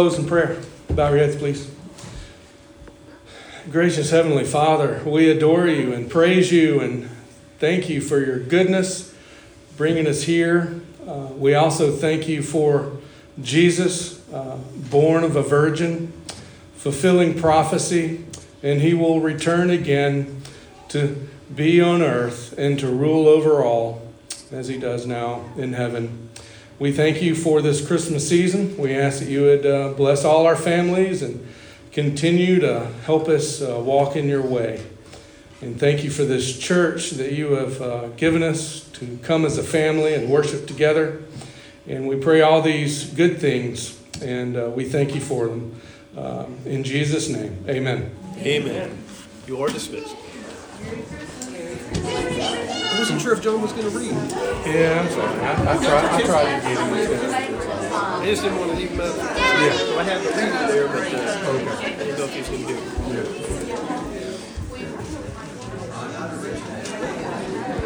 Close 0.00 0.18
in 0.18 0.24
prayer. 0.24 0.56
Bow 0.88 1.10
your 1.10 1.18
heads, 1.18 1.36
please. 1.36 1.70
Gracious 3.70 4.08
Heavenly 4.08 4.44
Father, 4.46 5.02
we 5.04 5.28
adore 5.28 5.66
you 5.66 5.92
and 5.92 6.10
praise 6.10 6.50
you 6.50 6.80
and 6.80 7.10
thank 7.58 7.90
you 7.90 8.00
for 8.00 8.18
your 8.18 8.38
goodness 8.38 9.14
bringing 9.76 10.06
us 10.06 10.22
here. 10.22 10.80
Uh, 11.06 11.28
we 11.36 11.54
also 11.54 11.92
thank 11.92 12.26
you 12.28 12.42
for 12.42 12.96
Jesus, 13.42 14.26
uh, 14.32 14.56
born 14.74 15.22
of 15.22 15.36
a 15.36 15.42
virgin, 15.42 16.10
fulfilling 16.76 17.38
prophecy, 17.38 18.24
and 18.62 18.80
he 18.80 18.94
will 18.94 19.20
return 19.20 19.68
again 19.68 20.40
to 20.88 21.28
be 21.54 21.78
on 21.78 22.00
earth 22.00 22.54
and 22.56 22.78
to 22.78 22.86
rule 22.86 23.28
over 23.28 23.62
all 23.62 24.10
as 24.50 24.66
he 24.66 24.78
does 24.78 25.04
now 25.04 25.44
in 25.58 25.74
heaven. 25.74 26.30
We 26.80 26.92
thank 26.92 27.20
you 27.20 27.34
for 27.34 27.60
this 27.60 27.86
Christmas 27.86 28.26
season. 28.26 28.74
We 28.78 28.94
ask 28.94 29.18
that 29.18 29.28
you 29.28 29.42
would 29.42 29.66
uh, 29.66 29.92
bless 29.92 30.24
all 30.24 30.46
our 30.46 30.56
families 30.56 31.20
and 31.20 31.46
continue 31.92 32.58
to 32.60 32.86
help 33.04 33.28
us 33.28 33.60
uh, 33.60 33.78
walk 33.78 34.16
in 34.16 34.30
your 34.30 34.40
way. 34.40 34.82
And 35.60 35.78
thank 35.78 36.02
you 36.02 36.10
for 36.10 36.24
this 36.24 36.58
church 36.58 37.10
that 37.10 37.32
you 37.32 37.52
have 37.52 37.82
uh, 37.82 38.08
given 38.16 38.42
us 38.42 38.88
to 38.94 39.18
come 39.22 39.44
as 39.44 39.58
a 39.58 39.62
family 39.62 40.14
and 40.14 40.30
worship 40.30 40.66
together. 40.66 41.22
And 41.86 42.08
we 42.08 42.16
pray 42.16 42.40
all 42.40 42.62
these 42.62 43.12
good 43.12 43.38
things, 43.38 44.00
and 44.22 44.56
uh, 44.56 44.70
we 44.74 44.86
thank 44.86 45.14
you 45.14 45.20
for 45.20 45.48
them. 45.48 45.78
Um, 46.16 46.56
in 46.64 46.82
Jesus' 46.82 47.28
name, 47.28 47.62
amen. 47.68 48.10
Amen. 48.38 49.04
You 49.46 49.62
are 49.62 49.68
dismissed. 49.68 50.16
I 51.94 52.96
wasn't 52.98 53.20
sure 53.20 53.32
if 53.32 53.42
John 53.42 53.60
was 53.62 53.72
going 53.72 53.90
to 53.90 53.98
read. 53.98 54.12
Yeah, 54.66 55.00
I'm 55.00 55.10
sorry. 55.10 55.40
I, 55.40 55.52
I, 55.52 55.84
tried, 55.84 56.04
I 56.04 56.22
tried 56.22 56.60
to 56.60 56.68
get 56.68 56.78
him. 56.78 57.34
I 57.92 58.24
just 58.26 58.42
didn't 58.42 58.58
want 58.58 58.70
to 58.72 58.76
leave 58.76 58.90
him 58.90 59.00
out. 59.00 59.16
Yeah. 59.16 59.98
I 59.98 60.02
had 60.04 60.22
to 60.22 60.28
read 60.28 60.48
it 60.48 60.68
there, 60.68 60.86
but 60.88 61.14
uh, 61.14 61.80
I 61.80 61.94
didn't 61.96 62.18
know 62.18 62.24
if 62.24 62.32
he 62.32 62.38
was 62.40 62.48
going 62.48 62.66
to 62.66 62.68
do 62.68 63.54
it. 63.54 63.59